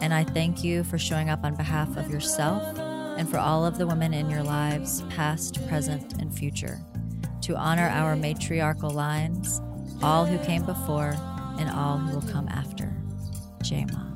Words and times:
and 0.00 0.14
I 0.14 0.24
thank 0.24 0.64
you 0.64 0.84
for 0.84 0.98
showing 0.98 1.30
up 1.30 1.44
on 1.44 1.54
behalf 1.54 1.96
of 1.96 2.10
yourself 2.10 2.78
and 2.78 3.28
for 3.28 3.38
all 3.38 3.66
of 3.66 3.78
the 3.78 3.86
women 3.86 4.14
in 4.14 4.30
your 4.30 4.42
lives, 4.42 5.02
past, 5.10 5.66
present, 5.68 6.20
and 6.20 6.34
future, 6.34 6.78
to 7.42 7.56
honor 7.56 7.88
our 7.88 8.16
matriarchal 8.16 8.90
lines, 8.90 9.60
all 10.02 10.24
who 10.24 10.38
came 10.44 10.64
before 10.64 11.14
and 11.58 11.68
all 11.70 11.98
who 11.98 12.14
will 12.14 12.32
come 12.32 12.48
after. 12.48 12.96
Jema. 13.62 14.09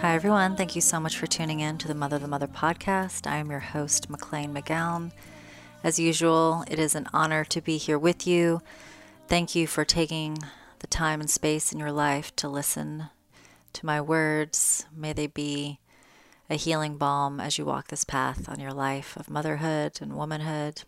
Hi, 0.00 0.14
everyone. 0.14 0.56
Thank 0.56 0.74
you 0.74 0.80
so 0.80 0.98
much 0.98 1.18
for 1.18 1.26
tuning 1.26 1.60
in 1.60 1.76
to 1.76 1.86
the 1.86 1.94
Mother 1.94 2.18
the 2.18 2.26
Mother 2.26 2.46
podcast. 2.46 3.26
I 3.26 3.36
am 3.36 3.50
your 3.50 3.60
host, 3.60 4.08
McLean 4.08 4.54
McGowan. 4.54 5.12
As 5.84 5.98
usual, 5.98 6.64
it 6.70 6.78
is 6.78 6.94
an 6.94 7.06
honor 7.12 7.44
to 7.44 7.60
be 7.60 7.76
here 7.76 7.98
with 7.98 8.26
you. 8.26 8.62
Thank 9.28 9.54
you 9.54 9.66
for 9.66 9.84
taking 9.84 10.38
the 10.78 10.86
time 10.86 11.20
and 11.20 11.28
space 11.28 11.70
in 11.70 11.78
your 11.78 11.92
life 11.92 12.34
to 12.36 12.48
listen 12.48 13.10
to 13.74 13.84
my 13.84 14.00
words. 14.00 14.86
May 14.96 15.12
they 15.12 15.26
be 15.26 15.80
a 16.48 16.54
healing 16.54 16.96
balm 16.96 17.38
as 17.38 17.58
you 17.58 17.66
walk 17.66 17.88
this 17.88 18.04
path 18.04 18.48
on 18.48 18.58
your 18.58 18.72
life 18.72 19.18
of 19.18 19.28
motherhood 19.28 19.98
and 20.00 20.16
womanhood. 20.16 20.82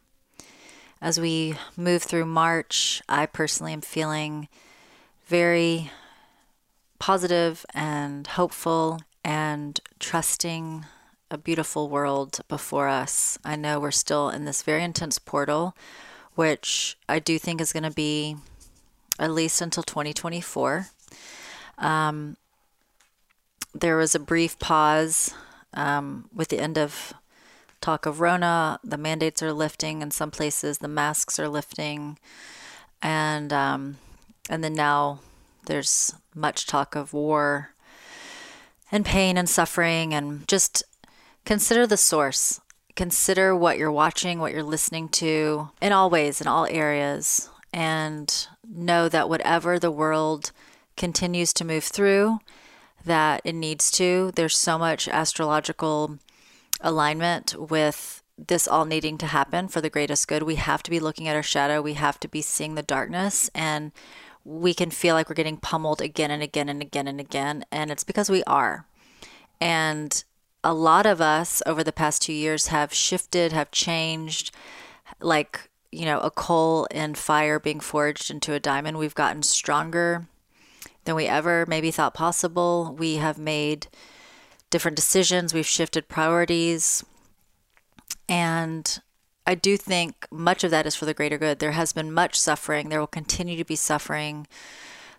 As 1.02 1.20
we 1.20 1.56
move 1.76 2.02
through 2.02 2.24
March, 2.24 3.02
I 3.10 3.26
personally 3.26 3.74
am 3.74 3.82
feeling 3.82 4.48
very 5.26 5.90
positive 7.02 7.66
and 7.74 8.28
hopeful 8.28 9.00
and 9.24 9.80
trusting 9.98 10.86
a 11.30 11.38
beautiful 11.38 11.88
world 11.88 12.40
before 12.48 12.88
us. 12.88 13.38
I 13.44 13.56
know 13.56 13.80
we're 13.80 13.90
still 13.90 14.28
in 14.28 14.44
this 14.44 14.62
very 14.62 14.84
intense 14.84 15.18
portal, 15.18 15.74
which 16.34 16.98
I 17.08 17.18
do 17.18 17.38
think 17.38 17.60
is 17.60 17.72
going 17.72 17.84
to 17.84 17.90
be 17.90 18.36
at 19.18 19.30
least 19.30 19.60
until 19.60 19.82
2024. 19.82 20.88
Um, 21.78 22.36
there 23.74 23.96
was 23.96 24.14
a 24.14 24.20
brief 24.20 24.58
pause 24.58 25.34
um, 25.74 26.28
with 26.34 26.48
the 26.48 26.60
end 26.60 26.76
of 26.76 27.14
talk 27.80 28.06
of 28.06 28.20
Rona. 28.20 28.78
The 28.84 28.98
mandates 28.98 29.42
are 29.42 29.52
lifting 29.52 30.02
in 30.02 30.10
some 30.10 30.30
places, 30.30 30.78
the 30.78 30.88
masks 30.88 31.38
are 31.38 31.48
lifting, 31.48 32.18
and 33.00 33.52
um, 33.52 33.96
and 34.50 34.62
then 34.62 34.74
now 34.74 35.20
there's 35.66 36.14
much 36.34 36.66
talk 36.66 36.94
of 36.94 37.12
war 37.12 37.71
and 38.92 39.04
pain 39.04 39.36
and 39.36 39.48
suffering, 39.48 40.14
and 40.14 40.46
just 40.46 40.84
consider 41.44 41.86
the 41.86 41.96
source. 41.96 42.60
Consider 42.94 43.56
what 43.56 43.78
you're 43.78 43.90
watching, 43.90 44.38
what 44.38 44.52
you're 44.52 44.62
listening 44.62 45.08
to 45.08 45.70
in 45.80 45.92
all 45.92 46.10
ways, 46.10 46.40
in 46.42 46.46
all 46.46 46.66
areas, 46.66 47.48
and 47.72 48.46
know 48.68 49.08
that 49.08 49.30
whatever 49.30 49.78
the 49.78 49.90
world 49.90 50.52
continues 50.96 51.54
to 51.54 51.64
move 51.64 51.84
through, 51.84 52.38
that 53.04 53.40
it 53.44 53.54
needs 53.54 53.90
to. 53.92 54.30
There's 54.36 54.56
so 54.56 54.78
much 54.78 55.08
astrological 55.08 56.18
alignment 56.82 57.54
with 57.58 58.22
this 58.36 58.66
all 58.68 58.84
needing 58.84 59.18
to 59.18 59.26
happen 59.26 59.68
for 59.68 59.80
the 59.80 59.90
greatest 59.90 60.28
good. 60.28 60.42
We 60.42 60.56
have 60.56 60.82
to 60.82 60.90
be 60.90 61.00
looking 61.00 61.28
at 61.28 61.36
our 61.36 61.42
shadow. 61.42 61.80
We 61.80 61.94
have 61.94 62.20
to 62.20 62.28
be 62.28 62.42
seeing 62.42 62.74
the 62.74 62.82
darkness 62.82 63.50
and 63.54 63.92
we 64.44 64.74
can 64.74 64.90
feel 64.90 65.14
like 65.14 65.28
we're 65.28 65.34
getting 65.34 65.56
pummeled 65.56 66.00
again 66.00 66.30
and 66.30 66.42
again 66.42 66.68
and 66.68 66.82
again 66.82 67.06
and 67.08 67.20
again. 67.20 67.64
And 67.70 67.90
it's 67.90 68.04
because 68.04 68.30
we 68.30 68.42
are. 68.44 68.86
And 69.60 70.22
a 70.64 70.74
lot 70.74 71.06
of 71.06 71.20
us 71.20 71.62
over 71.66 71.82
the 71.84 71.92
past 71.92 72.22
two 72.22 72.32
years 72.32 72.68
have 72.68 72.92
shifted, 72.92 73.52
have 73.52 73.70
changed, 73.70 74.52
like, 75.20 75.68
you 75.90 76.04
know, 76.04 76.20
a 76.20 76.30
coal 76.30 76.86
in 76.86 77.14
fire 77.14 77.58
being 77.58 77.80
forged 77.80 78.30
into 78.30 78.54
a 78.54 78.60
diamond. 78.60 78.98
We've 78.98 79.14
gotten 79.14 79.42
stronger 79.42 80.26
than 81.04 81.14
we 81.14 81.26
ever 81.26 81.66
maybe 81.66 81.90
thought 81.90 82.14
possible. 82.14 82.94
We 82.98 83.16
have 83.16 83.38
made 83.38 83.88
different 84.70 84.96
decisions, 84.96 85.52
we've 85.52 85.66
shifted 85.66 86.08
priorities. 86.08 87.04
And 88.28 89.00
I 89.46 89.54
do 89.54 89.76
think 89.76 90.26
much 90.30 90.62
of 90.62 90.70
that 90.70 90.86
is 90.86 90.94
for 90.94 91.04
the 91.04 91.14
greater 91.14 91.38
good. 91.38 91.58
There 91.58 91.72
has 91.72 91.92
been 91.92 92.12
much 92.12 92.38
suffering. 92.38 92.88
There 92.88 93.00
will 93.00 93.06
continue 93.06 93.56
to 93.56 93.64
be 93.64 93.76
suffering. 93.76 94.46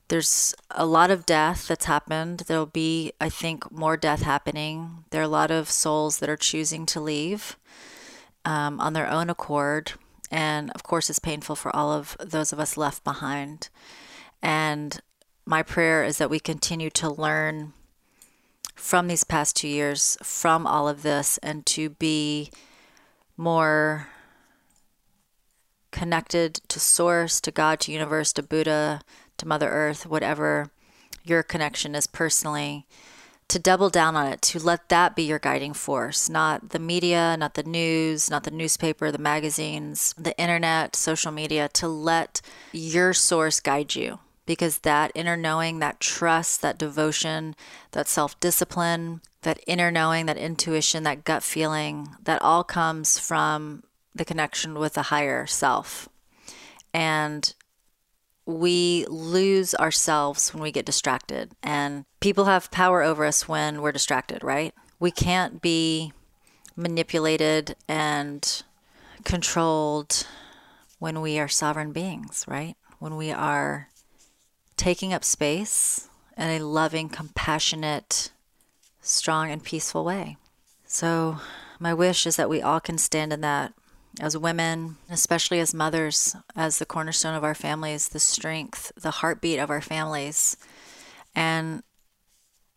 There's 0.07 0.55
a 0.71 0.85
lot 0.85 1.11
of 1.11 1.25
death 1.25 1.67
that's 1.67 1.85
happened. 1.85 2.41
There 2.47 2.57
will 2.57 2.65
be, 2.65 3.13
I 3.19 3.29
think, 3.29 3.71
more 3.71 3.97
death 3.97 4.21
happening. 4.21 5.05
There 5.09 5.21
are 5.21 5.25
a 5.25 5.27
lot 5.27 5.51
of 5.51 5.69
souls 5.69 6.19
that 6.19 6.29
are 6.29 6.37
choosing 6.37 6.85
to 6.87 7.01
leave 7.01 7.57
um, 8.45 8.79
on 8.79 8.93
their 8.93 9.09
own 9.09 9.29
accord. 9.29 9.93
And 10.31 10.71
of 10.71 10.83
course, 10.83 11.09
it's 11.09 11.19
painful 11.19 11.55
for 11.55 11.75
all 11.75 11.91
of 11.91 12.17
those 12.19 12.53
of 12.53 12.59
us 12.59 12.77
left 12.77 13.03
behind. 13.03 13.69
And 14.41 14.99
my 15.45 15.63
prayer 15.63 16.03
is 16.03 16.17
that 16.17 16.29
we 16.29 16.39
continue 16.39 16.89
to 16.91 17.09
learn 17.09 17.73
from 18.75 19.07
these 19.07 19.23
past 19.23 19.55
two 19.55 19.67
years, 19.67 20.17
from 20.23 20.65
all 20.65 20.87
of 20.87 21.03
this, 21.03 21.37
and 21.39 21.65
to 21.67 21.89
be 21.89 22.51
more 23.37 24.07
connected 25.93 26.55
to 26.67 26.79
source, 26.79 27.39
to 27.39 27.51
God, 27.51 27.79
to 27.81 27.93
universe, 27.93 28.33
to 28.33 28.43
Buddha, 28.43 29.01
to 29.37 29.47
Mother 29.47 29.69
Earth, 29.69 30.05
whatever 30.05 30.71
your 31.23 31.43
connection 31.43 31.95
is 31.95 32.07
personally, 32.07 32.85
to 33.47 33.59
double 33.59 33.89
down 33.89 34.15
on 34.15 34.27
it, 34.27 34.41
to 34.41 34.59
let 34.59 34.89
that 34.89 35.15
be 35.15 35.23
your 35.23 35.39
guiding 35.39 35.73
force, 35.73 36.27
not 36.29 36.71
the 36.71 36.79
media, 36.79 37.37
not 37.37 37.53
the 37.53 37.63
news, 37.63 38.29
not 38.29 38.43
the 38.43 38.51
newspaper, 38.51 39.11
the 39.11 39.17
magazines, 39.17 40.13
the 40.17 40.37
internet, 40.37 40.95
social 40.95 41.31
media, 41.31 41.69
to 41.69 41.87
let 41.87 42.41
your 42.71 43.13
source 43.13 43.59
guide 43.59 43.95
you. 43.95 44.19
Because 44.45 44.79
that 44.79 45.11
inner 45.15 45.37
knowing, 45.37 45.79
that 45.79 46.01
trust, 46.01 46.61
that 46.61 46.77
devotion, 46.77 47.55
that 47.91 48.09
self 48.09 48.37
discipline, 48.41 49.21
that 49.43 49.59
inner 49.67 49.89
knowing, 49.89 50.25
that 50.25 50.37
intuition, 50.37 51.03
that 51.03 51.23
gut 51.23 51.43
feeling, 51.43 52.09
that 52.23 52.41
all 52.41 52.65
comes 52.65 53.17
from 53.17 53.83
the 54.15 54.25
connection 54.25 54.75
with 54.75 54.93
the 54.93 55.03
higher 55.03 55.45
self. 55.45 56.07
And 56.93 57.53
we 58.45 59.05
lose 59.09 59.73
ourselves 59.75 60.53
when 60.53 60.61
we 60.61 60.71
get 60.71 60.85
distracted. 60.85 61.51
And 61.63 62.05
people 62.19 62.45
have 62.45 62.71
power 62.71 63.01
over 63.01 63.25
us 63.25 63.47
when 63.47 63.81
we're 63.81 63.91
distracted, 63.91 64.43
right? 64.43 64.73
We 64.99 65.11
can't 65.11 65.61
be 65.61 66.13
manipulated 66.75 67.75
and 67.87 68.63
controlled 69.23 70.27
when 70.99 71.21
we 71.21 71.39
are 71.39 71.47
sovereign 71.47 71.91
beings, 71.91 72.45
right? 72.47 72.75
When 72.99 73.15
we 73.15 73.31
are 73.31 73.89
taking 74.77 75.13
up 75.13 75.23
space 75.23 76.09
in 76.37 76.49
a 76.49 76.59
loving, 76.59 77.09
compassionate, 77.09 78.31
strong, 79.01 79.51
and 79.51 79.63
peaceful 79.63 80.03
way. 80.03 80.37
So, 80.85 81.39
my 81.79 81.93
wish 81.93 82.25
is 82.25 82.35
that 82.37 82.49
we 82.49 82.61
all 82.61 82.79
can 82.79 82.97
stand 82.97 83.33
in 83.33 83.41
that 83.41 83.73
as 84.19 84.37
women, 84.37 84.97
especially 85.09 85.59
as 85.59 85.73
mothers, 85.73 86.35
as 86.55 86.79
the 86.79 86.85
cornerstone 86.85 87.35
of 87.35 87.43
our 87.43 87.55
families, 87.55 88.09
the 88.09 88.19
strength, 88.19 88.91
the 88.95 89.11
heartbeat 89.11 89.59
of 89.59 89.69
our 89.69 89.81
families. 89.81 90.55
And 91.35 91.83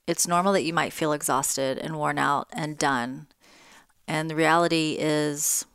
it's 0.07 0.27
normal 0.27 0.53
that 0.55 0.65
you 0.65 0.73
might 0.73 0.93
feel 0.93 1.13
exhausted 1.13 1.79
and 1.79 1.97
worn 1.97 2.19
out 2.19 2.49
and 2.53 2.79
done. 2.79 3.27
And 4.09 4.31
the 4.31 4.37
reality 4.37 4.97
is, 4.99 5.67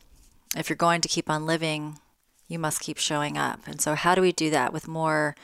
if 0.55 0.69
you're 0.69 0.75
going 0.75 1.01
to 1.01 1.09
keep 1.09 1.29
on 1.29 1.45
living, 1.45 1.99
you 2.47 2.57
must 2.57 2.81
keep 2.81 2.97
showing 2.97 3.37
up. 3.37 3.67
And 3.67 3.81
so, 3.81 3.93
how 3.95 4.15
do 4.15 4.21
we 4.21 4.31
do 4.31 4.49
that 4.49 4.73
with 4.73 4.87
more 4.87 5.35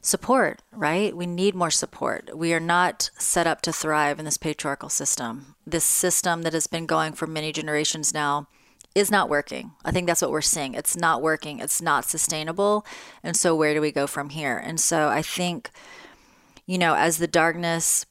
support, 0.00 0.62
right? 0.72 1.16
We 1.16 1.26
need 1.26 1.54
more 1.54 1.70
support. 1.70 2.36
We 2.36 2.54
are 2.54 2.60
not 2.60 3.10
set 3.18 3.46
up 3.46 3.60
to 3.62 3.72
thrive 3.72 4.18
in 4.18 4.24
this 4.24 4.38
patriarchal 4.38 4.88
system. 4.88 5.54
This 5.66 5.84
system 5.84 6.42
that 6.42 6.54
has 6.54 6.66
been 6.66 6.86
going 6.86 7.12
for 7.12 7.26
many 7.26 7.52
generations 7.52 8.14
now 8.14 8.48
is 8.94 9.10
not 9.10 9.28
working. 9.28 9.72
I 9.84 9.90
think 9.90 10.06
that's 10.06 10.22
what 10.22 10.30
we're 10.30 10.40
seeing. 10.40 10.74
It's 10.74 10.96
not 10.96 11.22
working. 11.22 11.60
It's 11.60 11.80
not 11.80 12.04
sustainable. 12.04 12.84
And 13.22 13.36
so 13.36 13.54
where 13.54 13.74
do 13.74 13.80
we 13.80 13.92
go 13.92 14.06
from 14.06 14.30
here? 14.30 14.56
And 14.56 14.80
so 14.80 15.08
I 15.08 15.22
think 15.22 15.70
you 16.68 16.76
know, 16.76 16.94
as 16.94 17.16
the 17.16 17.26
darkness 17.26 18.04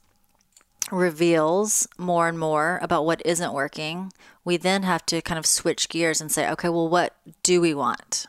reveals 0.92 1.88
more 1.98 2.28
and 2.28 2.40
more 2.40 2.80
about 2.82 3.06
what 3.06 3.22
isn't 3.24 3.54
working, 3.54 4.12
we 4.44 4.58
then 4.58 4.82
have 4.82 5.06
to 5.06 5.22
kind 5.22 5.38
of 5.38 5.46
switch 5.46 5.88
gears 5.90 6.20
and 6.20 6.32
say, 6.32 6.50
okay, 6.50 6.68
well, 6.68 6.90
what 6.90 7.16
do 7.44 7.62
we 7.62 7.76
want? 7.76 8.26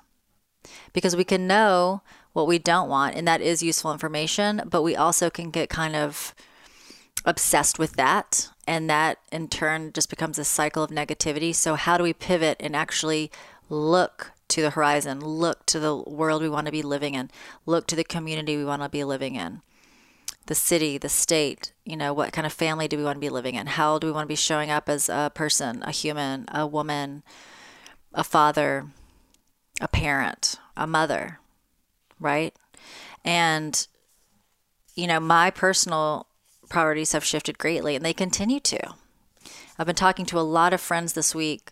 Because 0.92 1.16
we 1.16 1.24
can 1.24 1.46
know 1.46 2.02
what 2.34 2.46
we 2.46 2.58
don't 2.58 2.90
want, 2.90 3.16
and 3.16 3.26
that 3.26 3.40
is 3.40 3.62
useful 3.62 3.90
information, 3.90 4.60
but 4.66 4.82
we 4.82 4.94
also 4.94 5.30
can 5.30 5.50
get 5.50 5.70
kind 5.70 5.96
of 5.96 6.34
obsessed 7.24 7.78
with 7.78 7.94
that. 7.94 8.50
And 8.68 8.90
that 8.90 9.18
in 9.32 9.48
turn 9.48 9.92
just 9.94 10.10
becomes 10.10 10.38
a 10.38 10.44
cycle 10.44 10.82
of 10.82 10.90
negativity. 10.90 11.54
So, 11.54 11.74
how 11.74 11.96
do 11.96 12.04
we 12.04 12.12
pivot 12.12 12.58
and 12.60 12.76
actually 12.76 13.30
look 13.70 14.32
to 14.48 14.60
the 14.60 14.70
horizon, 14.70 15.20
look 15.20 15.64
to 15.66 15.80
the 15.80 15.96
world 15.96 16.42
we 16.42 16.50
want 16.50 16.66
to 16.66 16.72
be 16.72 16.82
living 16.82 17.14
in, 17.14 17.30
look 17.64 17.86
to 17.86 17.96
the 17.96 18.04
community 18.04 18.58
we 18.58 18.64
want 18.66 18.82
to 18.82 18.88
be 18.90 19.04
living 19.04 19.36
in? 19.36 19.62
the 20.48 20.54
city, 20.54 20.96
the 20.96 21.10
state, 21.10 21.72
you 21.84 21.94
know, 21.94 22.14
what 22.14 22.32
kind 22.32 22.46
of 22.46 22.52
family 22.54 22.88
do 22.88 22.96
we 22.96 23.04
want 23.04 23.16
to 23.16 23.20
be 23.20 23.28
living 23.28 23.54
in? 23.54 23.66
How 23.66 23.98
do 23.98 24.06
we 24.06 24.12
want 24.12 24.24
to 24.24 24.28
be 24.28 24.34
showing 24.34 24.70
up 24.70 24.88
as 24.88 25.10
a 25.10 25.30
person, 25.34 25.82
a 25.82 25.90
human, 25.90 26.46
a 26.48 26.66
woman, 26.66 27.22
a 28.14 28.24
father, 28.24 28.86
a 29.78 29.88
parent, 29.88 30.56
a 30.74 30.86
mother, 30.86 31.38
right? 32.18 32.54
And, 33.26 33.86
you 34.94 35.06
know, 35.06 35.20
my 35.20 35.50
personal 35.50 36.27
priorities 36.68 37.12
have 37.12 37.24
shifted 37.24 37.58
greatly 37.58 37.96
and 37.96 38.04
they 38.04 38.12
continue 38.12 38.60
to. 38.60 38.94
I've 39.78 39.86
been 39.86 39.96
talking 39.96 40.26
to 40.26 40.38
a 40.38 40.42
lot 40.42 40.72
of 40.72 40.80
friends 40.80 41.12
this 41.12 41.34
week 41.34 41.70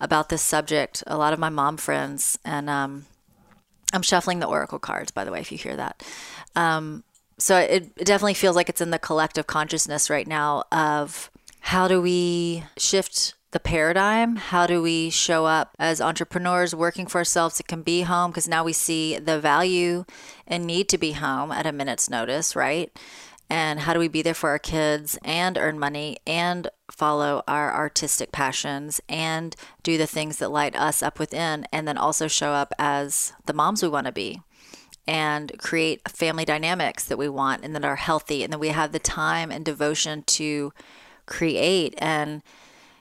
about 0.00 0.28
this 0.28 0.42
subject, 0.42 1.02
a 1.06 1.16
lot 1.16 1.32
of 1.32 1.38
my 1.38 1.48
mom 1.48 1.76
friends, 1.76 2.38
and 2.44 2.68
um, 2.68 3.06
I'm 3.92 4.02
shuffling 4.02 4.40
the 4.40 4.46
oracle 4.46 4.78
cards, 4.78 5.10
by 5.10 5.24
the 5.24 5.32
way, 5.32 5.40
if 5.40 5.52
you 5.52 5.58
hear 5.58 5.76
that. 5.76 6.02
Um, 6.54 7.04
so 7.38 7.58
it, 7.58 7.90
it 7.96 8.06
definitely 8.06 8.34
feels 8.34 8.56
like 8.56 8.68
it's 8.68 8.80
in 8.80 8.90
the 8.90 8.98
collective 8.98 9.46
consciousness 9.46 10.08
right 10.08 10.26
now 10.26 10.64
of 10.72 11.30
how 11.60 11.88
do 11.88 12.00
we 12.00 12.64
shift 12.76 13.34
the 13.50 13.60
paradigm? 13.60 14.36
How 14.36 14.66
do 14.66 14.82
we 14.82 15.10
show 15.10 15.46
up 15.46 15.74
as 15.78 16.00
entrepreneurs 16.00 16.74
working 16.74 17.06
for 17.06 17.18
ourselves 17.18 17.56
that 17.56 17.68
can 17.68 17.82
be 17.82 18.02
home? 18.02 18.30
Because 18.30 18.48
now 18.48 18.64
we 18.64 18.72
see 18.72 19.18
the 19.18 19.40
value 19.40 20.04
and 20.46 20.66
need 20.66 20.88
to 20.90 20.98
be 20.98 21.12
home 21.12 21.50
at 21.52 21.66
a 21.66 21.72
minute's 21.72 22.10
notice, 22.10 22.56
right? 22.56 22.96
And 23.48 23.80
how 23.80 23.92
do 23.92 24.00
we 24.00 24.08
be 24.08 24.22
there 24.22 24.34
for 24.34 24.50
our 24.50 24.58
kids 24.58 25.18
and 25.24 25.56
earn 25.56 25.78
money 25.78 26.18
and 26.26 26.68
follow 26.90 27.44
our 27.46 27.72
artistic 27.72 28.32
passions 28.32 29.00
and 29.08 29.54
do 29.82 29.96
the 29.96 30.06
things 30.06 30.38
that 30.38 30.50
light 30.50 30.74
us 30.74 31.02
up 31.02 31.18
within 31.18 31.66
and 31.72 31.86
then 31.86 31.96
also 31.96 32.26
show 32.26 32.50
up 32.50 32.72
as 32.78 33.32
the 33.46 33.52
moms 33.52 33.82
we 33.82 33.88
want 33.88 34.06
to 34.06 34.12
be? 34.12 34.40
and 35.06 35.52
create 35.58 36.08
family 36.08 36.44
dynamics 36.44 37.04
that 37.04 37.16
we 37.16 37.28
want 37.28 37.64
and 37.64 37.74
that 37.74 37.84
are 37.84 37.96
healthy 37.96 38.42
and 38.42 38.52
that 38.52 38.58
we 38.58 38.68
have 38.68 38.92
the 38.92 38.98
time 38.98 39.50
and 39.50 39.64
devotion 39.64 40.22
to 40.24 40.72
create 41.26 41.94
and 41.98 42.42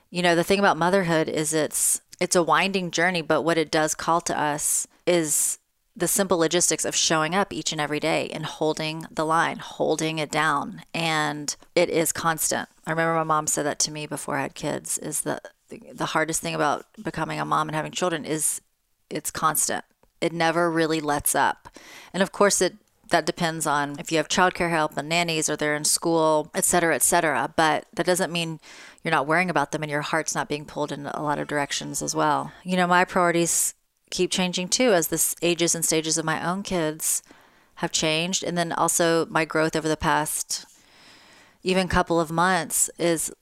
you 0.09 0.21
know 0.21 0.35
the 0.35 0.43
thing 0.43 0.59
about 0.59 0.77
motherhood 0.77 1.27
is 1.27 1.53
it's 1.53 2.01
it's 2.19 2.35
a 2.35 2.43
winding 2.43 2.91
journey 2.91 3.21
but 3.21 3.41
what 3.41 3.57
it 3.57 3.71
does 3.71 3.95
call 3.95 4.21
to 4.21 4.39
us 4.39 4.87
is 5.05 5.59
the 5.95 6.07
simple 6.07 6.37
logistics 6.37 6.85
of 6.85 6.95
showing 6.95 7.33
up 7.33 7.53
each 7.53 7.71
and 7.71 7.79
every 7.79 7.99
day 7.99 8.29
and 8.33 8.45
holding 8.45 9.05
the 9.09 9.25
line, 9.25 9.57
holding 9.57 10.19
it 10.19 10.29
down. 10.29 10.81
And 10.93 11.55
it 11.73 11.89
is 11.89 12.11
constant. 12.11 12.67
I 12.85 12.91
remember 12.91 13.15
my 13.15 13.23
mom 13.23 13.47
said 13.47 13.65
that 13.65 13.79
to 13.79 13.91
me 13.91 14.05
before 14.05 14.37
I 14.37 14.43
had 14.43 14.55
kids 14.55 14.97
is 14.97 15.21
that 15.21 15.47
the 15.69 16.07
hardest 16.07 16.41
thing 16.41 16.53
about 16.53 16.85
becoming 17.01 17.39
a 17.39 17.45
mom 17.45 17.69
and 17.69 17.75
having 17.75 17.91
children 17.91 18.25
is 18.25 18.61
it's 19.09 19.31
constant 19.31 19.85
it 20.21 20.33
never 20.33 20.71
really 20.71 20.99
lets 20.99 21.35
up. 21.35 21.69
And 22.13 22.23
of 22.23 22.31
course, 22.31 22.61
it 22.61 22.75
that 23.11 23.27
depends 23.27 23.67
on 23.67 23.99
if 23.99 24.11
you 24.11 24.17
have 24.17 24.27
childcare 24.27 24.71
help 24.71 24.97
and 24.97 25.07
nannies 25.07 25.47
or 25.47 25.55
they're 25.55 25.75
in 25.75 25.83
school, 25.83 26.49
et 26.55 26.65
cetera, 26.65 26.95
et 26.95 27.03
cetera. 27.03 27.53
But 27.55 27.85
that 27.93 28.07
doesn't 28.07 28.31
mean 28.31 28.59
you're 29.03 29.11
not 29.11 29.27
worrying 29.27 29.51
about 29.51 29.71
them 29.71 29.83
and 29.83 29.91
your 29.91 30.01
heart's 30.01 30.33
not 30.33 30.49
being 30.49 30.65
pulled 30.65 30.91
in 30.91 31.05
a 31.05 31.21
lot 31.21 31.37
of 31.37 31.47
directions 31.47 32.01
as 32.01 32.15
well. 32.15 32.51
You 32.63 32.75
know, 32.75 32.87
my 32.87 33.05
priorities 33.05 33.74
keep 34.11 34.31
changing 34.31 34.69
too 34.69 34.93
as 34.93 35.07
the 35.07 35.35
ages 35.41 35.75
and 35.75 35.83
stages 35.83 36.17
of 36.17 36.25
my 36.25 36.45
own 36.45 36.63
kids 36.63 37.23
have 37.75 37.91
changed. 37.91 38.43
And 38.43 38.57
then 38.57 38.71
also 38.71 39.25
my 39.27 39.45
growth 39.45 39.75
over 39.75 39.87
the 39.87 39.97
past 39.97 40.65
even 41.63 41.87
couple 41.87 42.19
of 42.19 42.31
months 42.31 42.91
is 42.99 43.33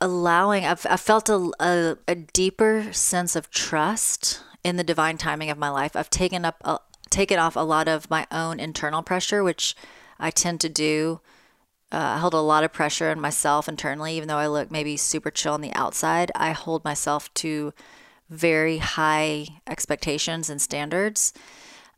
allowing, 0.00 0.66
I've, 0.66 0.86
I've 0.88 1.00
felt 1.00 1.30
a, 1.30 1.50
a, 1.58 1.96
a 2.06 2.14
deeper 2.14 2.92
sense 2.92 3.34
of 3.34 3.50
trust 3.50 4.42
in 4.62 4.76
the 4.76 4.84
divine 4.84 5.16
timing 5.16 5.48
of 5.48 5.56
my 5.56 5.70
life. 5.70 5.96
I've 5.96 6.10
taken 6.10 6.44
up 6.44 6.56
a, 6.64 6.78
taken 7.08 7.38
off 7.38 7.56
a 7.56 7.60
lot 7.60 7.88
of 7.88 8.10
my 8.10 8.26
own 8.30 8.60
internal 8.60 9.02
pressure, 9.02 9.42
which 9.42 9.74
I 10.18 10.30
tend 10.30 10.60
to 10.60 10.68
do. 10.68 11.20
Uh, 11.90 12.16
I 12.16 12.18
hold 12.18 12.34
a 12.34 12.40
lot 12.40 12.64
of 12.64 12.72
pressure 12.72 13.10
on 13.10 13.20
myself 13.20 13.68
internally, 13.68 14.16
even 14.16 14.28
though 14.28 14.36
I 14.36 14.48
look 14.48 14.70
maybe 14.70 14.96
super 14.96 15.30
chill 15.30 15.54
on 15.54 15.60
the 15.62 15.72
outside. 15.72 16.30
I 16.34 16.52
hold 16.52 16.84
myself 16.84 17.32
to 17.34 17.72
very 18.28 18.78
high 18.78 19.46
expectations 19.66 20.50
and 20.50 20.60
standards 20.60 21.32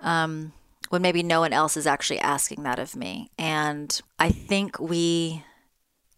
um, 0.01 0.53
when 0.91 1.03
maybe 1.03 1.23
no 1.23 1.41
one 1.41 1.53
else 1.53 1.77
is 1.77 1.87
actually 1.87 2.21
asking 2.21 2.63
that 2.63 2.79
of 2.79 2.97
me. 2.97 3.31
And 3.39 4.01
I 4.19 4.31
think 4.31 4.79
we 4.79 5.45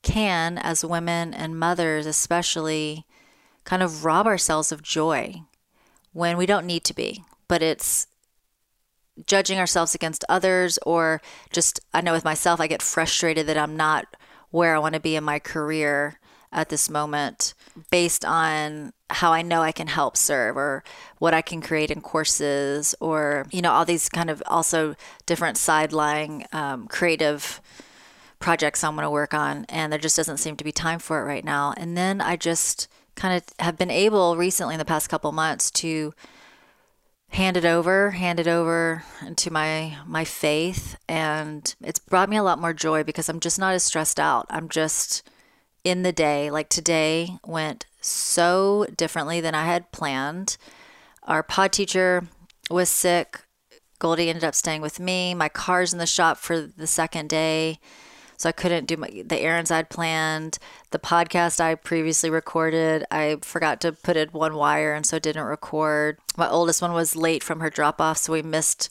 can, 0.03 0.59
as 0.59 0.85
women 0.85 1.35
and 1.35 1.59
mothers 1.59 2.07
especially, 2.07 3.07
kind 3.65 3.83
of 3.83 4.05
rob 4.05 4.27
ourselves 4.27 4.73
of 4.73 4.83
joy 4.83 5.43
when 6.13 6.37
we 6.37 6.47
don't 6.47 6.67
need 6.67 6.85
to 6.85 6.95
be, 6.95 7.25
but 7.47 7.63
it's 7.63 8.07
judging 9.27 9.59
ourselves 9.59 9.95
against 9.95 10.25
others 10.29 10.79
or 10.87 11.21
just 11.53 11.81
I 11.93 12.01
know 12.01 12.13
with 12.13 12.25
myself 12.25 12.61
I 12.61 12.67
get 12.67 12.83
frustrated 12.83 13.47
that 13.47 13.59
I'm 13.59 13.77
not 13.77 14.17
where 14.51 14.75
I 14.75 14.79
want 14.79 14.95
to 14.95 15.01
be 15.01 15.15
in 15.15 15.25
my 15.25 15.39
career 15.39 16.19
at 16.53 16.69
this 16.69 16.89
moment 16.89 17.55
based 17.91 18.25
on 18.25 18.93
how 19.11 19.33
I 19.33 19.43
know 19.43 19.63
I 19.63 19.73
can 19.73 19.87
help 19.87 20.17
serve 20.17 20.57
or 20.57 20.85
what 21.19 21.35
I 21.35 21.43
can 21.43 21.61
create 21.61 21.91
in 21.91 22.01
courses 22.01 22.95
or 23.01 23.47
you 23.51 23.63
know 23.63 23.73
all 23.73 23.85
these 23.85 24.09
kind 24.09 24.31
of 24.31 24.43
also 24.47 24.95
different 25.27 25.57
sideline 25.57 26.47
um, 26.53 26.87
creative 26.89 27.61
projects 28.39 28.83
I'm 28.83 28.95
going 28.95 29.05
to 29.05 29.11
work 29.11 29.35
on 29.35 29.67
and 29.69 29.93
there 29.93 29.99
just 29.99 30.17
doesn't 30.17 30.39
seem 30.39 30.57
to 30.57 30.65
be 30.65 30.73
time 30.73 30.99
for 30.99 31.21
it 31.21 31.25
right 31.25 31.45
now 31.45 31.75
and 31.77 31.97
then 31.97 32.21
I 32.21 32.37
just 32.37 32.89
kind 33.15 33.37
of 33.37 33.45
have 33.65 33.77
been 33.77 33.91
able 33.91 34.37
recently 34.37 34.75
in 34.75 34.79
the 34.79 34.85
past 34.85 35.09
couple 35.09 35.31
months 35.33 35.71
to 35.73 36.15
hand 37.31 37.57
it 37.57 37.65
over, 37.65 38.11
hand 38.13 38.41
it 38.41 38.49
over 38.49 39.05
into 39.25 39.53
my 39.53 39.97
my 40.07 40.25
faith 40.25 40.97
and 41.09 41.75
it's 41.83 41.99
brought 41.99 42.29
me 42.29 42.37
a 42.37 42.43
lot 42.43 42.59
more 42.59 42.73
joy 42.73 43.05
because 43.05 43.29
I'm 43.29 43.41
just 43.41 43.59
not 43.59 43.75
as 43.75 43.85
stressed 43.85 44.19
out. 44.19 44.47
I'm 44.51 44.69
just 44.69 45.23
in 45.85 46.03
the 46.03 46.13
day. 46.13 46.51
Like 46.51 46.69
today 46.69 47.39
went 47.45 47.87
so 48.01 48.87
differently 48.97 49.41
than 49.41 49.55
I 49.55 49.67
had 49.67 49.93
planned. 49.93 50.57
Our 51.25 51.43
pod 51.43 51.73
teacher 51.73 52.27
was 52.71 52.89
sick. 52.89 53.41
Goldie 53.99 54.29
ended 54.29 54.45
up 54.45 54.55
staying 54.55 54.81
with 54.81 54.99
me. 54.99 55.35
My 55.35 55.49
car's 55.49 55.93
in 55.93 55.99
the 55.99 56.07
shop 56.07 56.39
for 56.39 56.61
the 56.61 56.87
second 56.87 57.29
day 57.29 57.79
so 58.41 58.49
I 58.49 58.53
couldn't 58.53 58.87
do 58.87 58.97
my, 58.97 59.23
the 59.27 59.39
errands 59.39 59.71
I'd 59.71 59.91
planned. 59.91 60.59
The 60.93 60.99
podcast 60.99 61.61
I 61.61 61.75
previously 61.75 62.31
recorded, 62.31 63.05
I 63.11 63.37
forgot 63.43 63.83
to 63.83 63.93
put 63.93 64.17
in 64.17 64.31
one 64.31 64.55
wire 64.55 64.95
and 64.95 65.05
so 65.05 65.19
didn't 65.19 65.45
record. 65.45 66.17
My 66.39 66.49
oldest 66.49 66.81
one 66.81 66.95
was 66.95 67.15
late 67.15 67.45
from 67.45 67.61
her 67.61 67.69
drop 67.69 68.01
off, 68.01 68.17
so 68.17 68.33
we 68.33 68.41
missed 68.41 68.89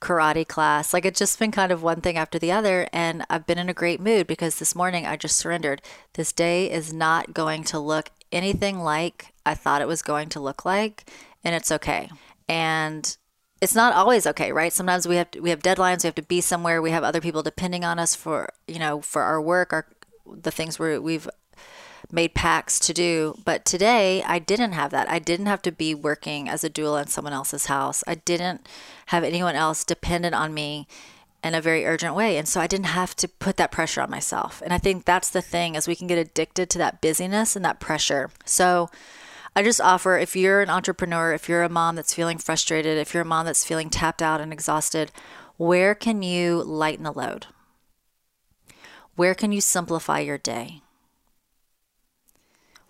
karate 0.00 0.46
class. 0.46 0.92
Like 0.92 1.04
it's 1.04 1.18
just 1.18 1.38
been 1.38 1.50
kind 1.50 1.70
of 1.70 1.82
one 1.82 2.00
thing 2.00 2.16
after 2.16 2.38
the 2.38 2.52
other. 2.52 2.88
And 2.92 3.24
I've 3.28 3.46
been 3.46 3.58
in 3.58 3.68
a 3.68 3.74
great 3.74 4.00
mood 4.00 4.26
because 4.26 4.58
this 4.58 4.74
morning 4.74 5.06
I 5.06 5.16
just 5.16 5.36
surrendered. 5.36 5.82
This 6.14 6.32
day 6.32 6.70
is 6.70 6.92
not 6.92 7.34
going 7.34 7.64
to 7.64 7.78
look 7.78 8.10
anything 8.32 8.78
like 8.80 9.32
I 9.44 9.54
thought 9.54 9.82
it 9.82 9.88
was 9.88 10.02
going 10.02 10.28
to 10.30 10.40
look 10.40 10.64
like, 10.64 11.10
and 11.42 11.54
it's 11.54 11.72
okay. 11.72 12.10
And 12.48 13.16
it's 13.60 13.74
not 13.74 13.92
always 13.92 14.26
okay, 14.26 14.52
right? 14.52 14.72
Sometimes 14.72 15.06
we 15.06 15.16
have 15.16 15.30
to, 15.32 15.40
we 15.40 15.50
have 15.50 15.62
deadlines. 15.62 16.02
We 16.02 16.08
have 16.08 16.14
to 16.16 16.22
be 16.22 16.40
somewhere. 16.40 16.80
We 16.80 16.90
have 16.92 17.04
other 17.04 17.20
people 17.20 17.42
depending 17.42 17.84
on 17.84 17.98
us 17.98 18.14
for 18.14 18.50
you 18.66 18.78
know 18.78 19.00
for 19.00 19.22
our 19.22 19.40
work, 19.40 19.72
our 19.72 19.86
the 20.26 20.50
things 20.50 20.78
we 20.78 20.98
we've 20.98 21.28
made 22.12 22.34
packs 22.34 22.78
to 22.80 22.92
do. 22.92 23.36
But 23.44 23.64
today 23.64 24.22
I 24.24 24.38
didn't 24.38 24.72
have 24.72 24.90
that. 24.90 25.10
I 25.10 25.18
didn't 25.18 25.46
have 25.46 25.62
to 25.62 25.72
be 25.72 25.94
working 25.94 26.48
as 26.48 26.64
a 26.64 26.70
doula 26.70 27.02
in 27.02 27.08
someone 27.08 27.32
else's 27.32 27.66
house. 27.66 28.04
I 28.06 28.16
didn't 28.16 28.68
have 29.06 29.24
anyone 29.24 29.54
else 29.54 29.84
dependent 29.84 30.34
on 30.34 30.54
me 30.54 30.86
in 31.42 31.54
a 31.54 31.60
very 31.60 31.86
urgent 31.86 32.14
way. 32.14 32.36
And 32.36 32.46
so 32.46 32.60
I 32.60 32.66
didn't 32.66 32.86
have 32.86 33.16
to 33.16 33.28
put 33.28 33.56
that 33.56 33.72
pressure 33.72 34.02
on 34.02 34.10
myself. 34.10 34.62
And 34.62 34.72
I 34.72 34.78
think 34.78 35.04
that's 35.04 35.30
the 35.30 35.42
thing 35.42 35.74
is 35.74 35.88
we 35.88 35.96
can 35.96 36.06
get 36.06 36.18
addicted 36.18 36.68
to 36.70 36.78
that 36.78 37.00
busyness 37.00 37.56
and 37.56 37.64
that 37.64 37.80
pressure. 37.80 38.30
So 38.44 38.90
I 39.56 39.62
just 39.62 39.80
offer 39.80 40.18
if 40.18 40.36
you're 40.36 40.60
an 40.60 40.70
entrepreneur, 40.70 41.32
if 41.32 41.48
you're 41.48 41.62
a 41.62 41.68
mom 41.68 41.96
that's 41.96 42.14
feeling 42.14 42.38
frustrated, 42.38 42.98
if 42.98 43.14
you're 43.14 43.22
a 43.22 43.26
mom 43.26 43.46
that's 43.46 43.64
feeling 43.64 43.90
tapped 43.90 44.22
out 44.22 44.40
and 44.40 44.52
exhausted, 44.52 45.10
where 45.56 45.94
can 45.94 46.22
you 46.22 46.62
lighten 46.62 47.04
the 47.04 47.12
load? 47.12 47.46
Where 49.16 49.34
can 49.34 49.52
you 49.52 49.60
simplify 49.60 50.20
your 50.20 50.38
day? 50.38 50.82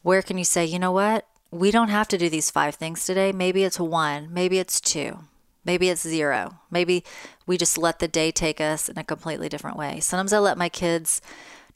Where 0.02 0.22
can 0.22 0.38
you 0.38 0.44
say, 0.44 0.64
you 0.64 0.78
know 0.78 0.92
what? 0.92 1.26
We 1.50 1.70
don't 1.70 1.88
have 1.88 2.08
to 2.08 2.18
do 2.18 2.28
these 2.28 2.50
five 2.50 2.76
things 2.76 3.04
today. 3.04 3.32
Maybe 3.32 3.64
it's 3.64 3.80
one, 3.80 4.32
maybe 4.32 4.58
it's 4.58 4.80
two, 4.80 5.18
maybe 5.64 5.88
it's 5.88 6.02
zero. 6.02 6.60
Maybe 6.70 7.04
we 7.46 7.58
just 7.58 7.76
let 7.76 7.98
the 7.98 8.08
day 8.08 8.30
take 8.30 8.60
us 8.60 8.88
in 8.88 8.96
a 8.98 9.04
completely 9.04 9.48
different 9.48 9.76
way. 9.76 10.00
Sometimes 10.00 10.32
I 10.32 10.38
let 10.38 10.56
my 10.56 10.68
kids 10.68 11.20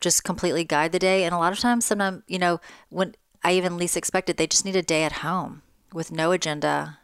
just 0.01 0.25
completely 0.25 0.65
guide 0.65 0.93
the 0.93 0.99
day. 0.99 1.25
And 1.25 1.35
a 1.35 1.39
lot 1.39 1.53
of 1.53 1.59
times, 1.59 1.85
sometimes, 1.85 2.23
you 2.29 2.39
know, 2.39 2.61
when 2.91 3.15
I 3.43 3.53
even 3.53 3.77
least 3.77 3.97
expected, 3.97 4.37
they 4.37 4.47
just 4.47 4.65
need 4.65 4.77
a 4.77 4.83
day 4.83 5.03
at 5.03 5.25
home 5.25 5.63
with 5.93 6.13
no 6.13 6.33
agenda, 6.33 6.99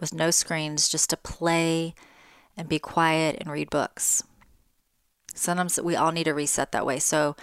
with 0.00 0.14
no 0.14 0.30
screens, 0.30 0.88
just 0.88 1.10
to 1.10 1.16
play 1.16 1.94
and 2.56 2.68
be 2.68 2.78
quiet 2.78 3.36
and 3.40 3.50
read 3.50 3.70
books. 3.70 4.22
Sometimes 5.34 5.78
we 5.80 5.96
all 5.96 6.12
need 6.12 6.28
a 6.28 6.34
reset 6.34 6.72
that 6.72 6.86
way. 6.86 6.98
So, 6.98 7.36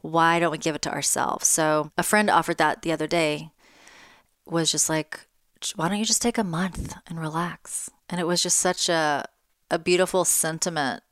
why 0.00 0.38
don't 0.38 0.52
we 0.52 0.58
give 0.58 0.74
it 0.74 0.82
to 0.82 0.92
ourselves? 0.92 1.46
So, 1.46 1.90
a 1.96 2.02
friend 2.02 2.30
offered 2.30 2.58
that 2.58 2.82
the 2.82 2.92
other 2.92 3.06
day, 3.06 3.50
was 4.46 4.70
just 4.70 4.88
like, 4.88 5.20
why 5.74 5.88
don't 5.88 5.98
you 5.98 6.04
just 6.04 6.22
take 6.22 6.38
a 6.38 6.44
month 6.44 6.94
and 7.06 7.20
relax? 7.20 7.90
And 8.08 8.20
it 8.20 8.26
was 8.26 8.42
just 8.42 8.58
such 8.58 8.88
a, 8.88 9.26
a 9.70 9.78
beautiful 9.78 10.24
sentiment 10.24 11.02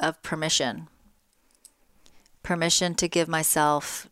of 0.00 0.22
permission 0.22 0.88
permission 2.42 2.94
to 2.94 3.08
give 3.08 3.26
myself, 3.26 4.08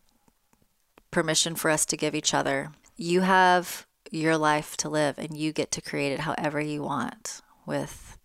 permission 1.11 1.55
for 1.55 1.69
us 1.69 1.85
to 1.85 1.95
give 1.95 2.15
each 2.15 2.33
other. 2.33 2.71
You 2.97 3.21
have 3.21 3.85
your 4.11 4.37
life 4.37 4.75
to 4.77 4.89
live 4.89 5.17
and 5.17 5.37
you 5.37 5.53
get 5.53 5.71
to 5.71 5.81
create 5.81 6.11
it 6.11 6.21
however 6.21 6.59
you 6.59 6.81
want 6.81 7.41
with 7.65 8.17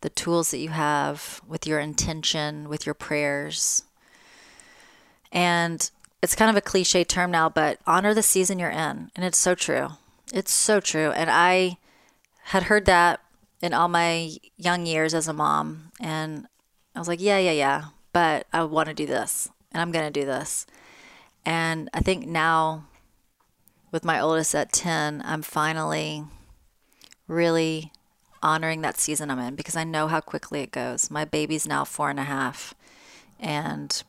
the 0.00 0.10
tools 0.10 0.50
that 0.50 0.58
you 0.58 0.70
have, 0.70 1.40
with 1.46 1.66
your 1.66 1.78
intention, 1.78 2.68
with 2.68 2.84
your 2.84 2.94
prayers. 2.94 3.84
And 5.32 5.90
it's 6.22 6.34
kind 6.34 6.50
of 6.50 6.56
a 6.56 6.60
cliche 6.60 7.04
term 7.04 7.30
now, 7.30 7.48
but 7.48 7.78
honor 7.86 8.14
the 8.14 8.22
season 8.22 8.58
you're 8.58 8.70
in. 8.70 9.10
And 9.16 9.24
it's 9.24 9.38
so 9.38 9.54
true. 9.54 9.88
It's 10.32 10.52
so 10.52 10.78
true. 10.78 11.10
And 11.10 11.30
I 11.30 11.78
had 12.44 12.64
heard 12.64 12.84
that 12.86 13.20
in 13.60 13.72
all 13.72 13.88
my 13.88 14.36
young 14.56 14.86
years 14.86 15.14
as 15.14 15.28
a 15.28 15.32
mom. 15.32 15.92
And 16.00 16.46
I 16.94 16.98
was 16.98 17.08
like, 17.08 17.20
yeah, 17.20 17.38
yeah, 17.38 17.52
yeah 17.52 17.84
but 18.12 18.46
I 18.52 18.64
want 18.64 18.88
to 18.88 18.94
do 18.94 19.06
this 19.06 19.48
and 19.72 19.80
I'm 19.80 19.92
going 19.92 20.10
to 20.10 20.20
do 20.20 20.26
this. 20.26 20.66
And 21.44 21.88
I 21.92 22.00
think 22.00 22.26
now, 22.26 22.86
with 23.90 24.04
my 24.04 24.20
oldest 24.20 24.54
at 24.54 24.72
10, 24.72 25.22
I'm 25.24 25.42
finally 25.42 26.24
really 27.26 27.90
honoring 28.42 28.82
that 28.82 28.98
season 28.98 29.30
I'm 29.30 29.38
in 29.38 29.54
because 29.54 29.76
I 29.76 29.84
know 29.84 30.08
how 30.08 30.20
quickly 30.20 30.60
it 30.60 30.70
goes. 30.70 31.10
My 31.10 31.24
baby's 31.24 31.66
now 31.66 31.84
four 31.84 32.10
and 32.10 32.20
a 32.20 32.24
half, 32.24 32.74
and 33.40 34.02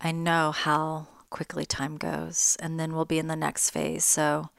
I 0.00 0.12
know 0.12 0.52
how 0.52 1.08
quickly 1.30 1.64
time 1.64 1.96
goes. 1.96 2.56
And 2.60 2.78
then 2.78 2.94
we'll 2.94 3.04
be 3.04 3.18
in 3.18 3.28
the 3.28 3.36
next 3.36 3.70
phase. 3.70 4.04
So 4.04 4.50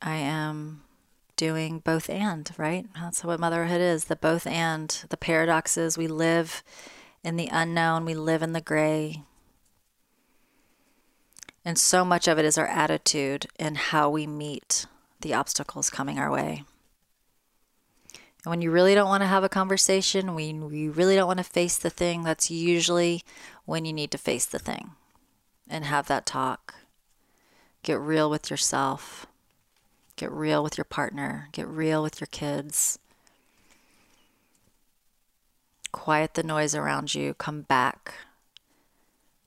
I 0.00 0.16
am 0.16 0.82
doing 1.36 1.78
both 1.78 2.10
and, 2.10 2.50
right? 2.56 2.86
That's 2.94 3.24
what 3.24 3.40
motherhood 3.40 3.80
is 3.80 4.04
the 4.04 4.16
both 4.16 4.46
and. 4.46 4.88
The 5.08 5.16
paradoxes. 5.16 5.96
we 5.96 6.06
live 6.06 6.62
in 7.22 7.36
the 7.36 7.48
unknown, 7.52 8.04
we 8.04 8.14
live 8.14 8.42
in 8.42 8.52
the 8.52 8.60
gray. 8.60 9.22
And 11.64 11.78
so 11.78 12.04
much 12.04 12.26
of 12.26 12.38
it 12.38 12.44
is 12.44 12.56
our 12.56 12.66
attitude 12.66 13.46
and 13.58 13.76
how 13.76 14.08
we 14.08 14.26
meet 14.26 14.86
the 15.20 15.34
obstacles 15.34 15.90
coming 15.90 16.18
our 16.18 16.30
way. 16.30 16.64
And 18.44 18.50
when 18.50 18.62
you 18.62 18.70
really 18.70 18.94
don't 18.94 19.08
want 19.08 19.22
to 19.22 19.26
have 19.26 19.44
a 19.44 19.48
conversation, 19.48 20.34
when 20.34 20.72
you 20.72 20.92
really 20.92 21.14
don't 21.14 21.26
want 21.26 21.38
to 21.38 21.44
face 21.44 21.76
the 21.76 21.90
thing, 21.90 22.24
that's 22.24 22.50
usually 22.50 23.22
when 23.66 23.84
you 23.84 23.92
need 23.92 24.10
to 24.12 24.18
face 24.18 24.46
the 24.46 24.58
thing 24.58 24.92
and 25.68 25.84
have 25.84 26.08
that 26.08 26.24
talk. 26.26 26.74
Get 27.82 28.00
real 28.00 28.30
with 28.30 28.50
yourself. 28.50 29.26
Get 30.16 30.32
real 30.32 30.62
with 30.62 30.78
your 30.78 30.84
partner. 30.84 31.48
Get 31.52 31.68
real 31.68 32.02
with 32.02 32.20
your 32.20 32.28
kids. 32.30 32.98
Quiet 35.92 36.34
the 36.34 36.42
noise 36.42 36.74
around 36.74 37.14
you. 37.14 37.34
Come 37.34 37.62
back 37.62 38.14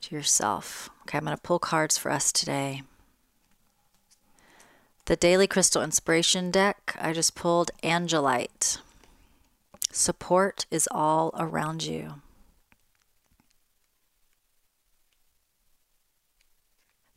to 0.02 0.16
yourself. 0.16 0.90
Okay, 1.04 1.18
I'm 1.18 1.26
going 1.26 1.36
to 1.36 1.42
pull 1.42 1.60
cards 1.60 1.98
for 1.98 2.12
us 2.12 2.32
today. 2.32 2.84
The 5.06 5.18
Daily 5.18 5.48
Crystal 5.48 5.84
Inspiration 5.84 6.50
deck, 6.50 6.96
I 6.98 7.12
just 7.12 7.36
pulled 7.36 7.72
Angelite. 7.84 8.78
Support 9.92 10.66
is 10.72 10.88
all 10.92 11.32
around 11.38 11.84
you. 11.84 12.22